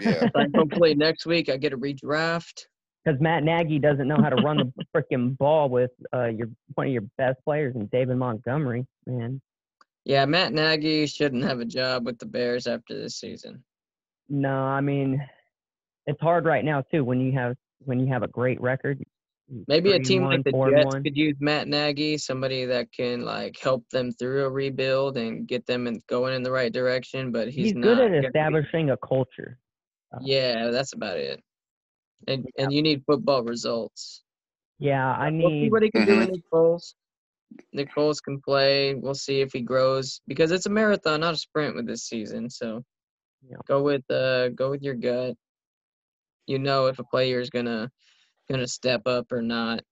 Yeah. 0.00 0.28
Like 0.34 0.50
hopefully 0.54 0.94
next 0.94 1.24
week 1.24 1.48
I 1.48 1.56
get 1.56 1.72
a 1.72 1.78
redraft. 1.78 2.66
Because 3.04 3.20
Matt 3.20 3.42
Nagy 3.42 3.78
doesn't 3.78 4.06
know 4.06 4.18
how 4.22 4.28
to 4.28 4.42
run 4.42 4.72
the 4.76 4.84
freaking 4.96 5.36
ball 5.36 5.68
with 5.68 5.90
uh, 6.14 6.26
your 6.26 6.48
one 6.74 6.86
of 6.86 6.92
your 6.92 7.04
best 7.18 7.38
players 7.44 7.74
and 7.74 7.90
David 7.90 8.16
Montgomery, 8.16 8.86
man. 9.06 9.40
Yeah, 10.04 10.24
Matt 10.24 10.52
Nagy 10.52 11.06
shouldn't 11.06 11.44
have 11.44 11.60
a 11.60 11.64
job 11.64 12.06
with 12.06 12.18
the 12.18 12.26
Bears 12.26 12.66
after 12.66 12.96
this 12.98 13.16
season. 13.16 13.62
No, 14.28 14.54
I 14.54 14.80
mean, 14.80 15.24
it's 16.06 16.20
hard 16.20 16.44
right 16.44 16.64
now 16.64 16.82
too 16.82 17.04
when 17.04 17.20
you 17.20 17.32
have 17.32 17.56
when 17.84 18.00
you 18.00 18.06
have 18.06 18.22
a 18.22 18.28
great 18.28 18.60
record. 18.60 19.02
Maybe 19.68 19.90
three 19.90 19.98
a 19.98 20.02
team 20.02 20.22
one, 20.22 20.30
like 20.36 20.44
the 20.44 20.70
Jets 20.70 20.86
one. 20.86 21.02
could 21.02 21.16
use 21.16 21.36
Matt 21.40 21.68
Nagy, 21.68 22.16
somebody 22.16 22.64
that 22.64 22.90
can 22.92 23.22
like 23.22 23.58
help 23.60 23.88
them 23.90 24.10
through 24.10 24.46
a 24.46 24.50
rebuild 24.50 25.16
and 25.16 25.46
get 25.46 25.66
them 25.66 25.86
in, 25.86 26.00
going 26.08 26.34
in 26.34 26.42
the 26.42 26.50
right 26.50 26.72
direction. 26.72 27.32
But 27.32 27.48
he's, 27.48 27.66
He's, 27.66 27.74
not 27.74 27.82
good 27.82 27.98
at 27.98 28.08
gonna 28.08 28.20
be- 28.22 28.26
establishing 28.28 28.90
a 28.90 28.96
culture. 28.96 29.58
Uh, 30.14 30.20
Yeah, 30.22 30.70
that's 30.70 30.94
about 30.94 31.18
it. 31.18 31.42
And 32.28 32.46
and 32.58 32.72
you 32.72 32.82
need 32.82 33.02
football 33.06 33.42
results. 33.42 34.22
Yeah, 34.78 35.12
I 35.12 35.30
We'll 35.30 35.50
see 35.50 35.60
need. 35.62 35.72
what 35.72 35.82
he 35.82 35.90
can 35.90 36.04
do 36.04 36.12
Mhm. 36.14 36.18
with 36.18 36.30
Nick 36.30 36.42
Foles. 36.52 36.94
Nick 37.72 37.90
Foles 37.92 38.22
can 38.22 38.40
play. 38.40 38.94
We'll 38.94 39.14
see 39.14 39.40
if 39.40 39.52
he 39.52 39.60
grows 39.60 40.20
because 40.26 40.50
it's 40.52 40.66
a 40.66 40.70
marathon, 40.70 41.20
not 41.20 41.34
a 41.34 41.36
sprint 41.36 41.74
with 41.76 41.86
this 41.86 42.04
season. 42.04 42.48
So 42.50 42.84
Yeah. 43.48 43.56
go 43.66 43.82
with 43.82 44.08
uh 44.10 44.50
go 44.50 44.70
with 44.70 44.82
your 44.82 44.94
gut. 44.94 45.36
You 46.46 46.58
know 46.58 46.86
if 46.86 46.98
a 46.98 47.04
player 47.04 47.40
is 47.40 47.50
gonna 47.50 47.90
gonna 48.48 48.66
step 48.66 49.06
up 49.06 49.30
or 49.32 49.42
not. 49.42 49.84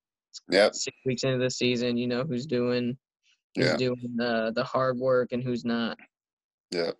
Yeah. 0.49 0.71
Six 0.73 0.97
weeks 1.05 1.25
into 1.25 1.39
the 1.39 1.51
season, 1.51 1.97
you 1.97 2.07
know 2.07 2.25
who's 2.25 2.47
doing 2.47 2.97
who's 3.57 3.67
Yeah. 3.67 3.77
doing 3.77 4.17
the 4.17 4.53
the 4.55 4.65
hard 4.65 4.99
work 4.99 5.33
and 5.33 5.43
who's 5.43 5.65
not. 5.65 5.99
Yeah. 6.71 6.93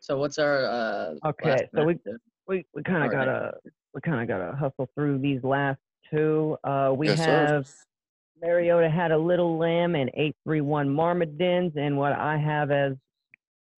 So 0.00 0.18
what's 0.18 0.38
our 0.38 0.64
uh 0.66 1.14
Okay, 1.24 1.50
last 1.50 1.64
so 1.74 1.84
we 1.84 1.94
matchup? 1.94 2.18
We, 2.50 2.66
we 2.74 2.82
kind 2.82 3.04
of 3.04 3.12
right. 3.12 3.26
gotta 3.26 3.52
we 3.94 4.00
kind 4.00 4.20
of 4.20 4.26
gotta 4.28 4.56
hustle 4.56 4.88
through 4.94 5.18
these 5.18 5.42
last 5.44 5.78
two. 6.10 6.58
Uh, 6.64 6.92
we 6.94 7.06
Yes, 7.06 7.18
sir. 7.18 7.46
have 7.46 7.68
Mariota 8.42 8.90
had 8.90 9.12
a 9.12 9.18
little 9.18 9.56
lamb 9.56 9.94
and 9.94 10.10
eight 10.14 10.34
three 10.44 10.60
one 10.60 10.88
Marmadins, 10.88 11.76
and 11.76 11.96
what 11.96 12.12
I 12.12 12.36
have 12.36 12.70
as 12.72 12.94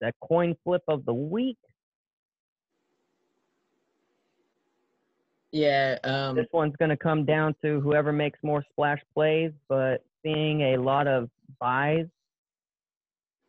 the 0.00 0.12
coin 0.22 0.56
flip 0.64 0.82
of 0.88 1.04
the 1.04 1.12
week. 1.14 1.58
Yeah, 5.52 5.98
um 6.04 6.34
This 6.34 6.46
one's 6.52 6.74
gonna 6.76 6.96
come 6.96 7.26
down 7.26 7.54
to 7.62 7.78
whoever 7.82 8.10
makes 8.10 8.38
more 8.42 8.64
splash 8.72 9.00
plays, 9.12 9.52
but 9.68 10.02
seeing 10.22 10.62
a 10.74 10.76
lot 10.78 11.06
of 11.06 11.28
buys. 11.60 12.06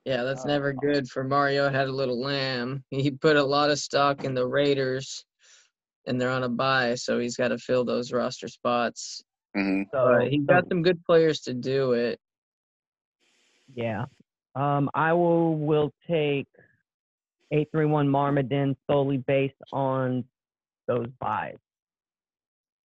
Yeah, 0.05 0.23
that's 0.23 0.43
Uh, 0.43 0.47
never 0.49 0.73
good 0.73 1.07
for 1.07 1.23
Mario. 1.23 1.69
Had 1.69 1.87
a 1.87 1.91
little 1.91 2.19
lamb. 2.19 2.83
He 2.89 3.09
put 3.11 3.37
a 3.37 3.43
lot 3.43 3.69
of 3.69 3.79
stock 3.79 4.23
in 4.25 4.33
the 4.33 4.45
Raiders, 4.45 5.25
and 6.05 6.19
they're 6.19 6.29
on 6.29 6.43
a 6.43 6.49
bye, 6.49 6.95
so 6.95 7.19
he's 7.19 7.37
got 7.37 7.49
to 7.49 7.57
fill 7.57 7.85
those 7.85 8.11
roster 8.11 8.47
spots. 8.49 9.23
hmm 9.55 9.83
So 9.91 10.17
But 10.19 10.27
he's 10.29 10.41
so- 10.41 10.45
got 10.53 10.67
some 10.67 10.81
good 10.83 11.03
players 11.05 11.39
to 11.41 11.53
do 11.53 11.93
it. 11.93 12.19
Yeah. 13.75 14.05
Um, 14.55 14.89
I 14.93 15.13
will 15.13 15.55
will 15.57 15.91
take 16.07 16.47
eight 17.51 17.69
three 17.71 17.85
one 17.85 18.07
Marmadin 18.07 18.75
solely 18.89 19.17
based 19.17 19.55
on 19.71 20.25
those 20.87 21.07
buys. 21.19 21.57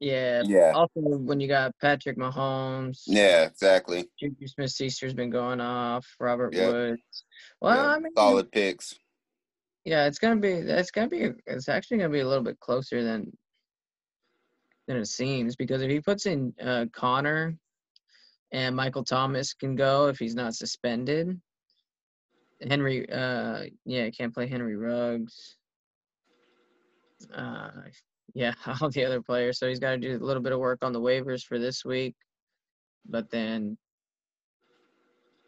Yeah. 0.01 0.43
Yeah. 0.45 0.73
Also, 0.75 1.01
when 1.01 1.41
you 1.41 1.49
got 1.49 1.73
Patrick 1.81 2.17
Mahomes, 2.17 3.03
Yeah. 3.07 3.45
Exactly. 3.45 4.09
Juju 4.19 4.47
Smith-Schuster's 4.47 5.15
been 5.15 5.31
going 5.31 5.61
off. 5.61 6.07
Robert 6.21 6.55
Yep. 6.55 6.73
Woods. 6.73 7.25
Well, 7.61 7.75
yeah. 7.77 7.91
I 7.95 7.99
mean, 7.99 8.13
Solid 8.17 8.53
picks. 8.53 8.95
yeah, 9.85 10.07
it's 10.07 10.19
gonna 10.19 10.41
be. 10.41 10.53
It's 10.53 10.91
gonna 10.93 11.09
be. 11.09 11.31
It's 11.47 11.69
actually 11.69 11.99
gonna 11.99 12.11
be 12.11 12.21
a 12.21 12.29
little 12.29 12.45
bit 12.45 12.61
closer 12.61 13.03
than 13.03 13.37
than 14.87 14.97
it 14.99 15.07
seems 15.07 15.57
because 15.57 15.83
if 15.83 15.91
he 15.91 16.01
puts 16.01 16.27
in 16.27 16.55
uh, 16.63 16.87
Connor 16.93 17.57
and 18.53 18.75
Michael 18.77 19.05
Thomas 19.05 19.53
can 19.53 19.75
go 19.77 20.07
if 20.09 20.19
he's 20.19 20.35
not 20.35 20.55
suspended. 20.55 21.41
Henry, 22.67 23.09
uh, 23.11 23.65
yeah, 23.85 24.09
can't 24.11 24.33
play 24.35 24.47
Henry 24.49 24.77
Ruggs. 24.77 25.57
Uh, 27.35 27.71
yeah, 28.35 28.55
all 28.81 28.91
the 28.91 29.05
other 29.05 29.21
players. 29.23 29.59
So 29.59 29.69
he's 29.69 29.79
got 29.79 29.91
to 29.91 29.97
do 29.99 30.17
a 30.17 30.25
little 30.25 30.43
bit 30.43 30.53
of 30.53 30.59
work 30.59 30.79
on 30.83 30.93
the 30.93 31.01
waivers 31.01 31.43
for 31.45 31.59
this 31.59 31.85
week. 31.85 32.15
But 33.09 33.31
then, 33.31 33.77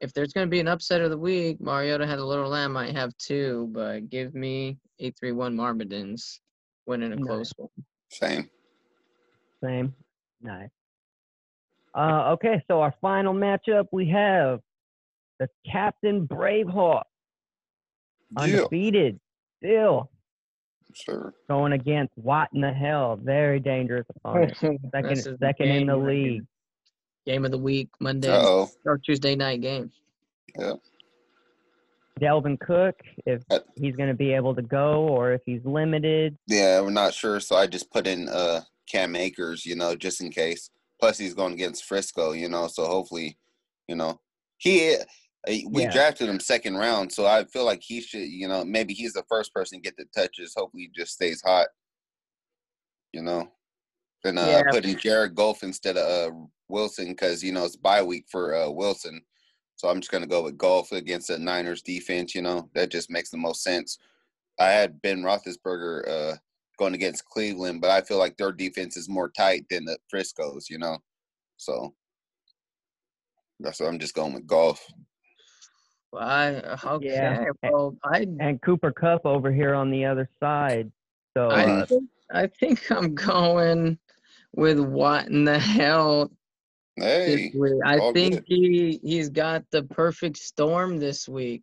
if 0.00 0.12
there's 0.14 0.32
going 0.32 0.46
to 0.46 0.50
be 0.50 0.60
an 0.60 0.68
upset 0.68 1.02
of 1.02 1.10
the 1.10 1.18
week, 1.18 1.60
Mariota 1.60 2.06
had 2.06 2.18
a 2.18 2.24
little 2.24 2.48
lamb, 2.48 2.72
might 2.72 2.94
have 2.96 3.16
two, 3.18 3.68
but 3.72 4.08
give 4.08 4.34
me 4.34 4.78
eight 4.98 5.14
three 5.18 5.32
one 5.32 5.56
Marmadins 5.56 6.38
winning 6.86 7.12
a 7.12 7.16
Nice. 7.16 7.26
close 7.26 7.52
one. 7.56 7.68
Same. 8.10 8.50
Same. 9.62 9.94
Nice. 10.40 10.70
Uh, 11.94 12.30
okay, 12.32 12.62
so 12.68 12.80
our 12.80 12.94
final 13.00 13.34
matchup 13.34 13.86
we 13.92 14.08
have 14.08 14.60
the 15.38 15.48
Captain 15.70 16.26
Braveheart, 16.26 17.02
Yeah. 18.30 18.42
undefeated, 18.42 19.20
still 19.58 20.10
Sure. 20.94 21.35
going 21.48 21.72
against 21.72 22.12
What 22.16 22.48
in 22.55 22.61
the 22.61 22.72
hell? 22.72 23.16
Very 23.22 23.61
dangerous 23.61 24.07
opponent. 24.16 24.57
Second, 24.61 24.81
This 25.09 25.18
is 25.20 25.24
the 25.24 25.37
second 25.40 25.68
in 25.68 25.87
the 25.87 25.94
game 25.94 26.03
right 26.05 26.14
here. 26.16 26.31
league. 26.33 26.46
Game 27.26 27.44
of 27.44 27.50
the 27.50 27.59
week, 27.59 27.88
Monday 28.00 28.29
Uh 28.31 28.40
oh. 28.42 28.70
or 28.85 28.98
Tuesday 28.98 29.35
night 29.37 29.61
game. 29.61 29.90
Yeah. 30.59 30.74
Dalvin 32.20 32.59
Cook, 32.61 32.96
if 33.26 33.42
Uh, 33.50 33.61
he's 33.76 33.96
going 33.96 34.09
to 34.09 34.14
be 34.14 34.33
able 34.33 34.55
to 34.55 34.62
go 34.62 35.09
or 35.09 35.33
if 35.33 35.40
he's 35.46 35.64
limited. 35.64 36.37
Yeah, 36.46 36.81
we're 36.81 36.90
not 36.90 37.14
sure, 37.14 37.40
so 37.40 37.57
I 37.57 37.66
just 37.66 37.90
put 37.90 38.07
in 38.07 38.29
uh 38.29 38.61
Cam 38.87 39.14
Akers, 39.16 39.64
you 39.64 39.76
know, 39.76 39.94
just 39.94 40.20
in 40.20 40.31
case. 40.31 40.70
Plus, 40.98 41.16
he's 41.16 41.33
going 41.35 41.55
against 41.55 41.85
Frisco, 41.85 42.33
you 42.33 42.48
know, 42.48 42.66
so 42.66 42.85
hopefully, 42.87 43.38
you 43.88 43.94
know, 43.94 44.20
he. 44.59 44.96
Uh, 45.48 45.53
We 45.70 45.83
Yeah. 45.83 45.90
drafted 45.90 46.29
him 46.29 46.38
second 46.40 46.76
round, 46.76 47.12
so 47.12 47.26
I 47.26 47.44
feel 47.44 47.64
like 47.64 47.83
he 47.83 48.00
should, 48.00 48.29
you 48.29 48.46
know, 48.46 48.64
maybe 48.64 48.92
he's 48.94 49.14
the 49.14 49.24
first 49.29 49.55
person 49.55 49.79
to 49.79 49.83
get 49.83 49.96
the 49.96 50.05
touches. 50.07 50.55
Hopefully, 50.57 50.83
he 50.85 50.88
just 50.88 51.12
stays 51.14 51.40
hot, 51.42 51.68
you 53.12 53.22
know. 53.22 53.50
Then 54.22 54.37
uh, 54.37 54.46
Yeah. 54.46 54.59
I 54.59 54.70
put 54.70 54.85
in 54.85 54.98
Jared 54.98 55.35
Goff 55.35 55.62
instead 55.62 55.96
of 55.96 56.33
uh, 56.33 56.37
Wilson 56.68 57.09
because 57.09 57.42
you 57.42 57.53
know 57.53 57.64
it's 57.64 57.76
bye 57.76 58.03
week 58.03 58.26
for 58.31 58.55
uh, 58.55 58.68
Wilson, 58.70 59.24
so 59.76 59.88
I'm 59.88 60.00
just 60.00 60.11
gonna 60.11 60.26
go 60.26 60.42
with 60.42 60.59
Goff 60.59 60.92
against 60.92 61.29
the 61.29 61.38
Niners 61.38 61.81
defense. 61.83 62.35
You 62.35 62.42
know 62.42 62.68
that 62.74 62.90
just 62.90 63.11
makes 63.11 63.31
the 63.31 63.38
most 63.38 63.62
sense. 63.62 63.98
I 64.59 64.70
had 64.70 65.00
Ben 65.00 65.22
Roethlisberger 65.22 66.09
uh, 66.09 66.37
going 66.79 66.92
against 66.94 67.24
Cleveland, 67.24 67.81
but 67.81 67.90
I 67.90 68.03
feel 68.03 68.18
like 68.18 68.37
their 68.37 68.53
defense 68.53 68.96
is 68.98 69.09
more 69.09 69.31
tight 69.31 69.64
than 69.70 69.87
the 69.87 69.98
Frisco's. 70.11 70.68
You 70.68 70.79
know, 70.79 70.98
so 71.57 71.94
that's 73.59 73.81
why 73.81 73.87
I'm 73.87 73.98
just 73.98 74.14
going 74.14 74.35
with 74.35 74.46
Goff. 74.46 74.87
Well, 76.12 76.22
I 76.22 76.78
okay. 76.84 77.06
Yeah. 77.06 77.44
Well, 77.62 77.96
I 78.04 78.26
And 78.40 78.60
Cooper 78.62 78.92
Kupp 78.92 79.24
over 79.24 79.52
here 79.52 79.74
on 79.74 79.90
the 79.90 80.04
other 80.04 80.28
side. 80.40 80.90
So 81.36 81.50
I 81.50 81.62
uh, 81.62 81.86
think, 81.86 82.10
I 82.32 82.46
think 82.46 82.90
I'm 82.90 83.14
going 83.14 83.98
with 84.54 84.80
what 84.80 85.28
in 85.28 85.44
the 85.44 85.58
hell 85.58 86.30
this 86.96 87.06
Hey, 87.06 87.52
week. 87.54 87.72
I 87.84 88.12
think 88.12 88.34
good. 88.34 88.44
he 88.46 89.00
he's 89.02 89.28
got 89.30 89.64
the 89.70 89.84
perfect 89.84 90.36
storm 90.36 90.98
this 90.98 91.28
week. 91.28 91.62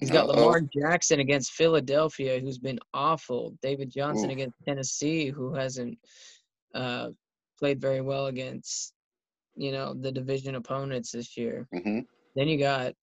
He's 0.00 0.10
got 0.10 0.28
Uh-oh. 0.28 0.34
Lamar 0.38 0.60
Jackson 0.60 1.20
against 1.20 1.52
Philadelphia, 1.52 2.40
who's 2.40 2.58
been 2.58 2.80
awful. 2.92 3.56
David 3.62 3.90
Johnson 3.90 4.30
Oof. 4.30 4.32
against 4.32 4.56
Tennessee, 4.66 5.28
who 5.28 5.54
hasn't 5.54 5.98
uh, 6.74 7.10
played 7.58 7.80
very 7.80 8.00
well 8.00 8.26
against 8.26 8.92
you 9.56 9.70
know 9.70 9.94
the 9.94 10.10
division 10.10 10.56
opponents 10.56 11.12
this 11.12 11.36
year. 11.36 11.68
hmm 11.72 12.00
Then 12.34 12.48
you 12.48 12.58
got 12.58 12.94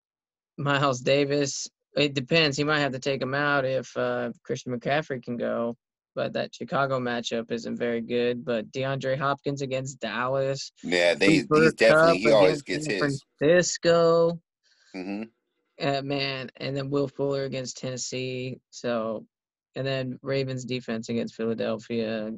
Miles 0.63 1.01
Davis. 1.01 1.67
It 1.95 2.13
depends. 2.13 2.55
He 2.57 2.63
might 2.63 2.79
have 2.79 2.93
to 2.93 2.99
take 2.99 3.21
him 3.21 3.33
out 3.33 3.65
if 3.65 3.95
uh, 3.97 4.31
Christian 4.43 4.77
McCaffrey 4.77 5.21
can 5.21 5.35
go. 5.37 5.75
But 6.15 6.33
that 6.33 6.53
Chicago 6.53 6.99
matchup 6.99 7.51
isn't 7.51 7.77
very 7.77 8.01
good. 8.01 8.43
But 8.45 8.69
DeAndre 8.71 9.17
Hopkins 9.17 9.61
against 9.61 9.99
Dallas. 9.99 10.71
Yeah, 10.83 11.13
they 11.15 11.27
he's 11.27 11.45
definitely 11.45 11.75
Kupp 11.85 12.17
he 12.17 12.31
always 12.31 12.61
gets 12.61 12.85
San 12.85 12.99
his. 12.99 13.23
Francisco. 13.39 14.39
hmm 14.93 15.23
Uh, 15.81 16.01
man, 16.01 16.49
and 16.57 16.75
then 16.75 16.89
Will 16.89 17.07
Fuller 17.07 17.43
against 17.45 17.77
Tennessee. 17.77 18.59
So, 18.71 19.25
and 19.75 19.87
then 19.87 20.19
Ravens 20.21 20.65
defense 20.65 21.09
against 21.09 21.35
Philadelphia. 21.35 22.31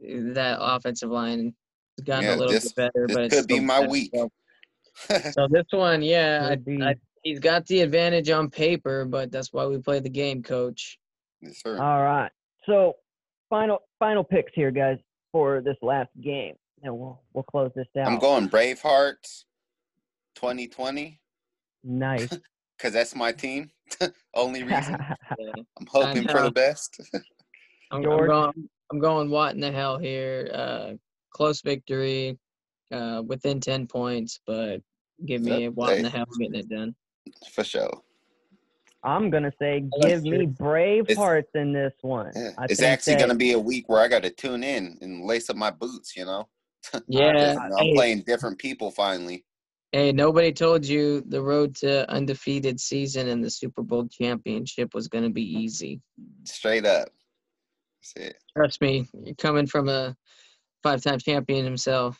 That 0.00 0.58
offensive 0.60 1.10
line 1.10 1.54
has 1.98 2.04
gotten 2.04 2.24
Yeah, 2.26 2.34
a 2.34 2.36
little 2.36 2.52
this- 2.52 2.72
bit 2.72 2.92
better, 2.94 3.06
this 3.08 3.16
but 3.16 3.24
it's 3.24 3.34
could 3.36 3.48
be 3.48 3.60
my 3.60 3.80
bad. 3.80 3.90
week. 3.90 4.10
So, 4.14 4.30
so 5.32 5.48
this 5.50 5.64
one, 5.70 6.02
yeah, 6.02 6.42
I, 6.44 6.48
Could 6.50 6.64
be. 6.66 6.82
I, 6.82 6.94
he's 7.28 7.40
got 7.40 7.66
the 7.66 7.80
advantage 7.80 8.30
on 8.30 8.48
paper, 8.48 9.04
but 9.04 9.30
that's 9.30 9.52
why 9.52 9.66
we 9.66 9.78
play 9.78 10.00
the 10.00 10.08
game, 10.08 10.42
coach. 10.42 10.98
yes, 11.40 11.60
sir. 11.62 11.78
All 11.78 12.02
right. 12.02 12.30
So 12.66 12.94
final 13.50 13.80
final 13.98 14.24
picks 14.24 14.52
here, 14.54 14.70
guys, 14.70 14.98
for 15.32 15.60
this 15.60 15.76
last 15.82 16.10
game, 16.22 16.54
and 16.82 16.96
we'll 16.96 17.20
we'll 17.32 17.44
close 17.44 17.70
this 17.74 17.86
out. 17.98 18.08
I'm 18.08 18.18
going 18.18 18.48
Bravehearts 18.48 19.44
2020 20.36 21.20
Nice. 21.84 22.28
because 22.78 22.92
that's 22.92 23.14
my 23.14 23.32
team. 23.32 23.70
Only 24.34 24.62
reason. 24.64 24.96
I'm 25.30 25.86
hoping 25.86 26.28
for 26.28 26.42
the 26.42 26.50
best. 26.50 27.00
I'm, 27.14 27.22
I'm 27.90 28.02
going. 28.02 28.68
I'm 28.90 28.98
going. 28.98 29.30
What 29.30 29.54
in 29.54 29.60
the 29.60 29.72
hell 29.72 29.98
here? 29.98 30.50
Uh, 30.52 30.92
close 31.32 31.60
victory, 31.60 32.38
uh, 32.92 33.22
within 33.26 33.60
ten 33.60 33.86
points, 33.86 34.40
but 34.46 34.80
give 35.26 35.42
me 35.42 35.64
Yep, 35.64 35.72
what 35.74 35.96
in 35.96 36.04
the 36.04 36.10
hell 36.10 36.26
getting 36.38 36.54
it 36.54 36.68
done. 36.68 36.94
For 37.52 37.64
sure. 37.64 37.90
I'm 39.04 39.30
gonna 39.30 39.52
say, 39.60 39.84
give 40.02 40.22
me 40.24 40.46
brave 40.46 41.04
It's- 41.04 41.16
hearts 41.16 41.50
in 41.54 41.72
this 41.72 41.92
one. 42.02 42.32
Yeah. 42.34 42.50
It's 42.68 42.82
actually 42.82 43.14
that- 43.14 43.18
going 43.20 43.30
to 43.30 43.36
be 43.36 43.52
a 43.52 43.58
week 43.58 43.88
where 43.88 44.00
I 44.00 44.08
got 44.08 44.22
to 44.24 44.30
tune 44.30 44.64
in 44.64 44.98
and 45.00 45.24
lace 45.24 45.48
up 45.48 45.56
my 45.56 45.70
boots, 45.70 46.16
you 46.16 46.24
know? 46.24 46.48
Yeah. 47.08 47.56
I'm 47.60 47.70
hey, 47.78 47.94
playing 47.94 48.22
different 48.26 48.58
people 48.58 48.90
finally. 48.90 49.44
hey, 49.92 50.10
nobody 50.12 50.52
told 50.52 50.84
you 50.84 51.22
the 51.28 51.40
road 51.40 51.74
to 51.76 52.10
undefeated 52.10 52.80
season 52.80 53.28
and 53.28 53.42
the 53.44 53.50
Super 53.50 53.82
Bowl 53.82 54.08
championship 54.08 54.92
was 54.94 55.06
going 55.08 55.24
to 55.24 55.30
be 55.30 55.42
easy. 55.42 56.00
Straight 56.44 56.84
up. 56.84 57.08
That's 58.02 58.28
it. 58.30 58.36
Trust 58.56 58.80
me, 58.80 59.06
you're 59.24 59.34
coming 59.36 59.66
from 59.66 59.88
a 59.88 60.16
five-time 60.82 61.18
champion 61.20 61.64
himself. 61.64 62.18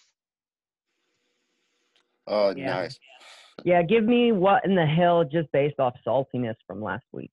Oh, 2.26 2.54
Yeah. 2.56 2.66
nice. 2.66 2.98
Yeah, 3.64 3.82
give 3.82 4.04
me 4.04 4.32
what 4.32 4.64
in 4.64 4.74
the 4.74 4.86
hell 4.86 5.24
just 5.24 5.50
based 5.52 5.78
off 5.78 5.94
saltiness 6.06 6.54
from 6.66 6.82
last 6.82 7.04
week. 7.12 7.30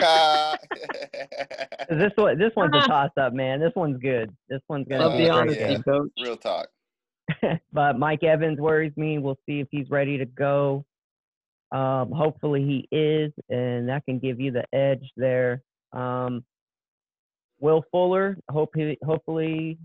Ah. 0.00 0.56
'Cause 0.70 1.88
This 1.90 2.12
one, 2.16 2.38
this 2.38 2.52
one's 2.56 2.74
a 2.74 2.80
toss 2.86 3.10
up, 3.16 3.32
man. 3.32 3.60
This 3.60 3.72
one's 3.76 3.98
good. 4.00 4.34
This 4.48 4.60
one's 4.68 4.86
gonna 4.88 5.06
Love 5.08 5.18
be 5.18 5.24
the 5.24 5.30
honesty, 5.30 5.60
yeah. 5.60 5.78
coach. 5.82 6.10
Real 6.20 6.36
talk. 6.36 6.68
but 7.72 7.98
Mike 7.98 8.22
Evans 8.24 8.58
worries 8.58 8.92
me. 8.96 9.18
We'll 9.18 9.38
see 9.46 9.60
if 9.60 9.68
he's 9.70 9.88
ready 9.90 10.18
to 10.18 10.26
go. 10.26 10.84
Um, 11.70 12.10
hopefully 12.12 12.62
he 12.62 12.88
is, 12.96 13.32
and 13.48 13.88
that 13.88 14.04
can 14.04 14.18
give 14.18 14.40
you 14.40 14.50
the 14.50 14.64
edge 14.74 15.10
there. 15.16 15.62
Um, 15.92 16.44
Will 17.60 17.84
Fuller, 17.90 18.36
hope 18.50 18.70
he, 18.74 18.98
hopefully 19.04 19.78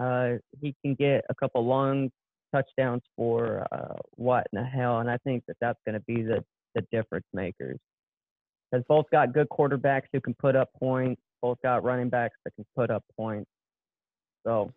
uh, 0.00 0.34
he 0.60 0.74
can 0.82 0.94
get 0.94 1.24
a 1.28 1.34
couple 1.34 1.64
long 1.64 2.10
touchdowns 2.52 3.02
for 3.16 3.66
uh, 3.72 3.96
what 4.16 4.46
in 4.52 4.58
the 4.60 4.64
hell, 4.64 4.98
and 4.98 5.10
I 5.10 5.16
think 5.18 5.44
that 5.48 5.56
that's 5.60 5.78
going 5.86 5.94
to 5.94 6.04
be 6.06 6.22
the 6.22 6.44
the 6.74 6.82
difference 6.92 7.26
makers. 7.32 7.78
Because 8.70 8.84
both 8.88 9.06
got 9.10 9.34
good 9.34 9.48
quarterbacks 9.48 10.04
who 10.12 10.20
can 10.20 10.34
put 10.34 10.56
up 10.56 10.70
points. 10.78 11.20
Both 11.42 11.58
got 11.62 11.84
running 11.84 12.08
backs 12.08 12.36
that 12.44 12.54
can 12.54 12.64
put 12.76 12.90
up 12.90 13.04
points. 13.16 13.50
So 14.44 14.72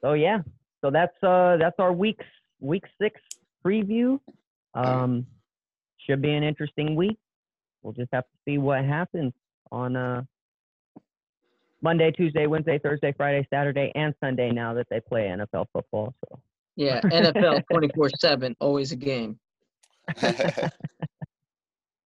so 0.00 0.12
yeah, 0.14 0.38
so 0.80 0.90
that's 0.90 1.16
uh 1.22 1.56
that's 1.58 1.76
our 1.78 1.92
week 1.92 2.20
week 2.60 2.84
six 3.00 3.20
preview. 3.64 4.18
Um, 4.74 5.26
should 6.06 6.22
be 6.22 6.32
an 6.32 6.42
interesting 6.42 6.96
week. 6.96 7.18
We'll 7.82 7.92
just 7.92 8.08
have 8.12 8.24
to 8.24 8.36
see 8.44 8.58
what 8.58 8.84
happens 8.84 9.32
on 9.70 9.96
uh 9.96 10.22
Monday, 11.82 12.10
Tuesday, 12.12 12.46
Wednesday, 12.46 12.78
Thursday, 12.78 13.12
Friday, 13.16 13.46
Saturday, 13.50 13.92
and 13.94 14.14
Sunday. 14.22 14.50
Now 14.50 14.72
that 14.74 14.86
they 14.90 15.00
play 15.00 15.22
NFL 15.26 15.66
football, 15.72 16.14
so 16.28 16.38
Yeah, 16.76 17.00
NFL 17.00 17.64
24/7, 17.72 18.54
always 18.60 18.92
a 18.92 18.96
game. 18.96 19.38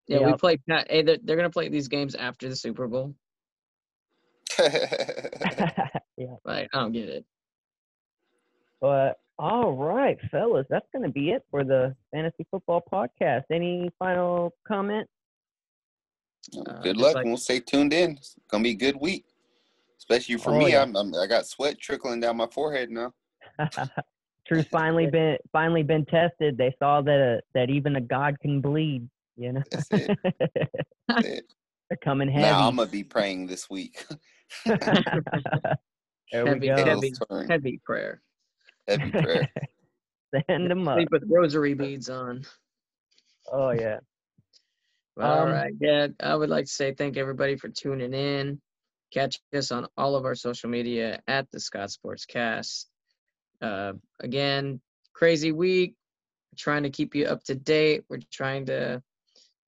Yeah, 0.09 0.25
we 0.25 0.35
play. 0.35 0.59
Hey, 0.89 1.03
they're, 1.03 1.19
they're 1.23 1.37
gonna 1.37 1.51
play 1.51 1.69
these 1.69 1.89
games 1.89 2.15
after 2.15 2.49
the 2.49 2.55
Super 2.57 2.87
Bowl. 2.87 3.15
yeah. 4.59 6.37
Like, 6.45 6.69
I 6.73 6.79
don't 6.79 6.93
get 6.93 7.09
it. 7.09 7.25
But 8.81 9.19
all 9.39 9.73
right, 9.73 10.19
fellas, 10.31 10.67
that's 10.71 10.87
gonna 10.93 11.09
be 11.11 11.31
it 11.31 11.45
for 11.51 11.65
the 11.65 11.95
fantasy 12.12 12.47
football 12.51 12.83
podcast. 12.93 13.43
Any 13.51 13.91
final 13.99 14.55
comment? 14.67 15.09
Uh, 16.57 16.81
Good 16.83 16.95
just 16.95 17.05
luck, 17.05 17.15
like- 17.17 17.23
and 17.25 17.31
we'll 17.33 17.39
stay 17.39 17.59
tuned 17.61 17.93
in. 17.93 18.12
It's 18.12 18.37
gonna 18.49 18.62
be 18.62 18.71
a 18.71 18.75
good 18.75 18.97
week, 19.01 19.26
especially 20.09 20.37
for 20.37 20.53
Oh, 20.53 20.59
me. 20.59 20.73
yeah. 20.73 20.83
I'm, 20.83 20.97
I'm 20.97 21.14
I 21.14 21.27
got 21.27 21.47
sweat 21.47 21.79
trickling 21.81 22.21
down 22.21 22.37
my 22.37 22.47
forehead 22.47 22.90
now. 22.90 23.12
Truth 24.47 24.69
finally 24.71 25.07
been 25.11 25.37
finally 25.53 25.83
been 25.83 26.05
tested. 26.07 26.57
They 26.57 26.75
saw 26.79 27.03
that 27.03 27.38
uh, 27.38 27.40
that 27.55 27.71
even 27.71 27.97
a 27.97 28.01
god 28.01 28.38
can 28.40 28.61
bleed. 28.61 29.09
You 29.37 29.53
know, 29.55 29.62
That's 29.71 29.88
it. 29.90 30.11
That's 31.09 31.27
it. 31.27 31.53
they're 31.90 31.99
coming 32.03 32.29
heavy. 32.29 32.42
Now 32.42 32.69
I'm 32.69 32.77
gonna 32.77 32.88
be 32.90 33.05
praying 33.05 33.49
this 33.49 33.69
week. 33.69 34.07
there 34.64 34.87
we 36.33 36.42
Heavy, 36.42 36.66
go. 36.69 36.77
heavy. 36.77 37.12
Heavy 37.49 37.81
prayer. 37.85 38.23
Heavy 38.88 39.11
prayer. 39.11 39.49
Send 40.49 40.71
them 40.71 40.87
up. 40.88 40.97
Sleep 40.97 41.09
with 41.11 41.25
rosary 41.29 41.75
beads 41.75 42.09
on. 42.09 42.45
Oh 43.51 43.71
yeah. 43.71 43.99
But 45.16 45.25
all 45.27 45.45
Um, 45.47 45.53
right, 45.53 45.73
yeah. 45.81 46.09
I 46.21 46.35
would 46.35 46.51
like 46.51 46.66
to 46.66 46.71
say 46.71 46.95
thank 46.95 47.16
everybody 47.16 47.57
for 47.57 47.69
tuning 47.69 48.12
in. 48.14 48.61
Catch 49.12 49.38
us 49.55 49.71
on 49.71 49.87
all 49.97 50.16
of 50.16 50.25
our 50.25 50.35
social 50.35 50.69
media 50.69 51.21
at 51.29 51.51
the 51.51 51.61
Scott 51.61 51.90
Sports 51.90 52.27
Cast. 52.27 52.88
Uh, 53.62 53.92
again, 54.21 54.81
crazy 55.14 55.53
week. 55.53 55.95
Trying 56.57 56.83
to 56.85 56.90
keep 56.90 57.14
you 57.14 57.27
up 57.27 57.42
to 57.45 57.55
date. 57.55 58.05
We're 58.09 58.19
trying 58.33 58.66
to 58.66 59.03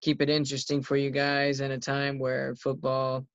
keep 0.00 0.20
it 0.22 0.28
interesting 0.30 0.82
for 0.82 0.96
you 0.96 1.10
guys 1.10 1.60
in 1.60 1.70
a 1.70 1.78
time 1.78 2.18
where 2.18 2.54
football, 2.56 3.26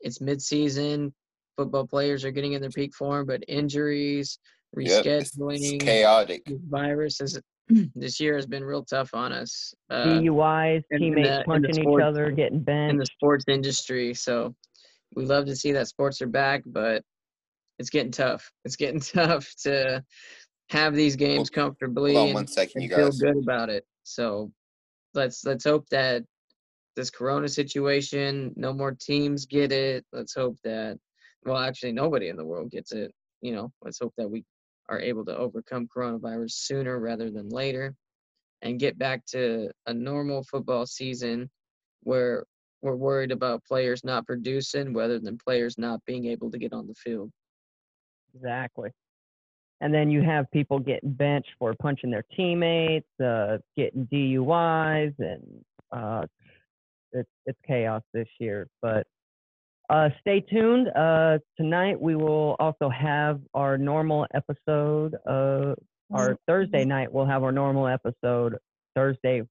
it's 0.00 0.18
midseason. 0.20 1.12
Football 1.56 1.86
players 1.86 2.24
are 2.24 2.30
getting 2.30 2.52
in 2.54 2.60
their 2.60 2.70
peak 2.70 2.94
form, 2.94 3.26
but 3.26 3.44
injuries, 3.48 4.38
Yep, 4.76 5.04
it's, 5.04 5.36
rescheduling, 5.36 5.80
chaotic. 5.80 6.44
this 6.46 6.60
virus 6.68 7.20
is 7.20 7.40
this 7.96 8.20
year 8.20 8.36
has 8.36 8.46
been 8.46 8.62
real 8.64 8.84
tough 8.84 9.12
on 9.14 9.32
us. 9.32 9.74
Uh, 9.90 10.04
DUIs, 10.06 10.84
in- 10.92 10.96
in 10.96 11.00
teammates 11.14 11.28
the- 11.28 11.32
in 11.34 11.38
the 11.38 11.44
punching 11.44 11.90
each 11.92 12.00
other, 12.02 12.30
getting 12.30 12.60
bent 12.60 12.90
in 12.92 12.96
the 12.96 13.06
sports 13.06 13.44
industry. 13.48 14.14
So 14.14 14.54
we 15.14 15.24
love 15.24 15.46
to 15.46 15.56
see 15.56 15.72
that 15.72 15.88
sports 15.88 16.22
are 16.22 16.26
back, 16.26 16.62
but 16.66 17.02
it's 17.78 17.90
getting 17.90 18.12
tough. 18.12 18.52
It's 18.64 18.76
getting 18.76 19.00
tough 19.00 19.52
to 19.62 20.04
have 20.70 20.94
these 20.94 21.16
games 21.16 21.50
comfortably 21.50 22.14
Hold 22.14 22.22
on 22.22 22.28
and, 22.28 22.34
one 22.34 22.46
second, 22.46 22.82
and 22.82 22.92
feel 22.92 23.10
good 23.12 23.42
about 23.42 23.70
it. 23.70 23.84
So 24.04 24.52
let's 25.14 25.44
let's 25.44 25.64
hope 25.64 25.88
that 25.90 26.24
this 26.96 27.10
corona 27.10 27.48
situation, 27.48 28.52
no 28.56 28.72
more 28.72 28.92
teams 28.92 29.46
get 29.46 29.72
it. 29.72 30.04
Let's 30.12 30.34
hope 30.34 30.56
that 30.64 30.98
well 31.44 31.56
actually 31.56 31.92
nobody 31.92 32.28
in 32.28 32.36
the 32.36 32.44
world 32.44 32.70
gets 32.70 32.92
it. 32.92 33.12
You 33.40 33.52
know, 33.52 33.72
let's 33.82 33.98
hope 33.98 34.12
that 34.18 34.28
we 34.30 34.44
are 34.88 35.00
able 35.00 35.24
to 35.24 35.36
overcome 35.36 35.88
coronavirus 35.94 36.50
sooner 36.50 36.98
rather 36.98 37.30
than 37.30 37.48
later 37.48 37.94
and 38.62 38.78
get 38.78 38.98
back 38.98 39.24
to 39.24 39.70
a 39.86 39.94
normal 39.94 40.42
football 40.44 40.84
season 40.84 41.48
where 42.02 42.44
we're 42.82 42.94
worried 42.94 43.32
about 43.32 43.64
players 43.64 44.02
not 44.04 44.26
producing 44.26 44.94
rather 44.94 45.18
than 45.18 45.36
players 45.38 45.76
not 45.78 46.00
being 46.06 46.26
able 46.26 46.50
to 46.50 46.58
get 46.58 46.72
on 46.72 46.86
the 46.86 46.94
field. 46.94 47.30
Exactly. 48.34 48.90
And 49.82 49.92
then 49.94 50.10
you 50.10 50.22
have 50.22 50.50
people 50.50 50.78
getting 50.78 51.12
benched 51.12 51.50
for 51.58 51.74
punching 51.80 52.10
their 52.10 52.24
teammates, 52.36 53.08
uh, 53.24 53.58
getting 53.76 54.06
DUIs, 54.12 55.14
and 55.18 55.64
uh, 55.90 56.26
it's 57.12 57.28
it's 57.46 57.58
chaos 57.66 58.02
this 58.12 58.28
year. 58.38 58.68
But 58.82 59.06
Uh, 59.88 60.08
stay 60.20 60.40
tuned. 60.40 60.88
Uh, 60.94 61.38
tonight 61.56 62.00
we 62.00 62.14
will 62.14 62.54
also 62.60 62.88
have 62.88 63.40
our 63.54 63.76
normal 63.76 64.24
episode. 64.34 65.16
Uh, 65.26 65.74
our 66.12 66.36
Thursday 66.46 66.84
night 66.84 67.12
we'll 67.12 67.26
have 67.26 67.42
our 67.42 67.50
normal 67.52 67.88
episode. 67.88 68.56
Thursday 68.94 69.42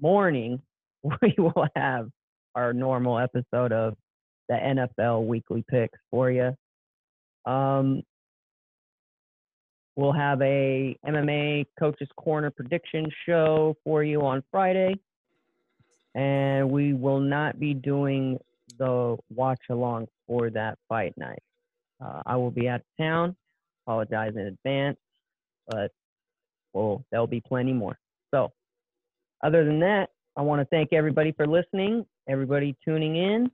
morning 0.00 0.60
we 1.02 1.34
will 1.38 1.66
have 1.74 2.08
our 2.54 2.72
normal 2.72 3.18
episode 3.18 3.72
of 3.72 3.94
the 4.48 4.54
NFL 4.54 5.26
weekly 5.26 5.64
picks 5.68 5.98
for 6.10 6.30
you. 6.30 6.54
Um, 7.50 8.02
we'll 9.96 10.12
have 10.12 10.40
a 10.42 10.96
MMA 11.06 11.66
coaches 11.78 12.08
corner 12.16 12.50
prediction 12.50 13.10
show 13.26 13.76
for 13.84 14.02
you 14.02 14.22
on 14.22 14.42
Friday, 14.50 14.94
and 16.14 16.70
we 16.70 16.94
will 16.94 17.20
not 17.20 17.58
be 17.58 17.74
doing 17.74 18.38
the 18.78 19.16
watch 19.34 19.60
along 19.70 20.08
for 20.26 20.50
that 20.50 20.78
fight 20.88 21.14
night. 21.16 21.42
Uh, 22.02 22.22
I 22.26 22.36
will 22.36 22.50
be 22.50 22.68
out 22.68 22.80
of 22.80 22.86
town. 22.98 23.36
Apologize 23.86 24.32
in 24.36 24.42
advance, 24.42 24.98
but 25.68 25.90
well, 26.72 27.04
there'll 27.10 27.26
be 27.26 27.40
plenty 27.40 27.72
more. 27.72 27.98
So, 28.32 28.52
other 29.42 29.64
than 29.64 29.80
that, 29.80 30.10
I 30.36 30.42
want 30.42 30.60
to 30.60 30.64
thank 30.66 30.92
everybody 30.92 31.32
for 31.32 31.46
listening, 31.46 32.06
everybody 32.28 32.76
tuning 32.84 33.16
in. 33.16 33.50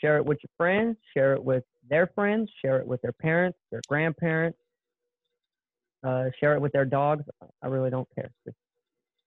Share 0.00 0.18
it 0.18 0.26
with 0.26 0.38
your 0.42 0.50
friends, 0.58 0.96
share 1.14 1.32
it 1.32 1.42
with 1.42 1.64
their 1.88 2.06
friends, 2.14 2.50
share 2.62 2.78
it 2.78 2.86
with 2.86 3.00
their 3.00 3.12
parents, 3.12 3.58
their 3.70 3.80
grandparents, 3.88 4.58
uh, 6.06 6.24
share 6.38 6.54
it 6.54 6.60
with 6.60 6.72
their 6.72 6.84
dogs. 6.84 7.24
I 7.62 7.66
really 7.68 7.90
don't 7.90 8.08
care. 8.14 8.30
Just 8.44 8.56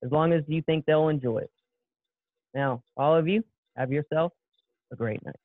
as 0.03 0.11
long 0.11 0.31
as 0.31 0.43
you 0.47 0.61
think 0.61 0.85
they'll 0.85 1.09
enjoy 1.09 1.39
it. 1.39 1.51
Now, 2.53 2.83
all 2.97 3.15
of 3.15 3.27
you, 3.27 3.43
have 3.75 3.91
yourself 3.91 4.33
a 4.91 4.95
great 4.95 5.21
night. 5.25 5.35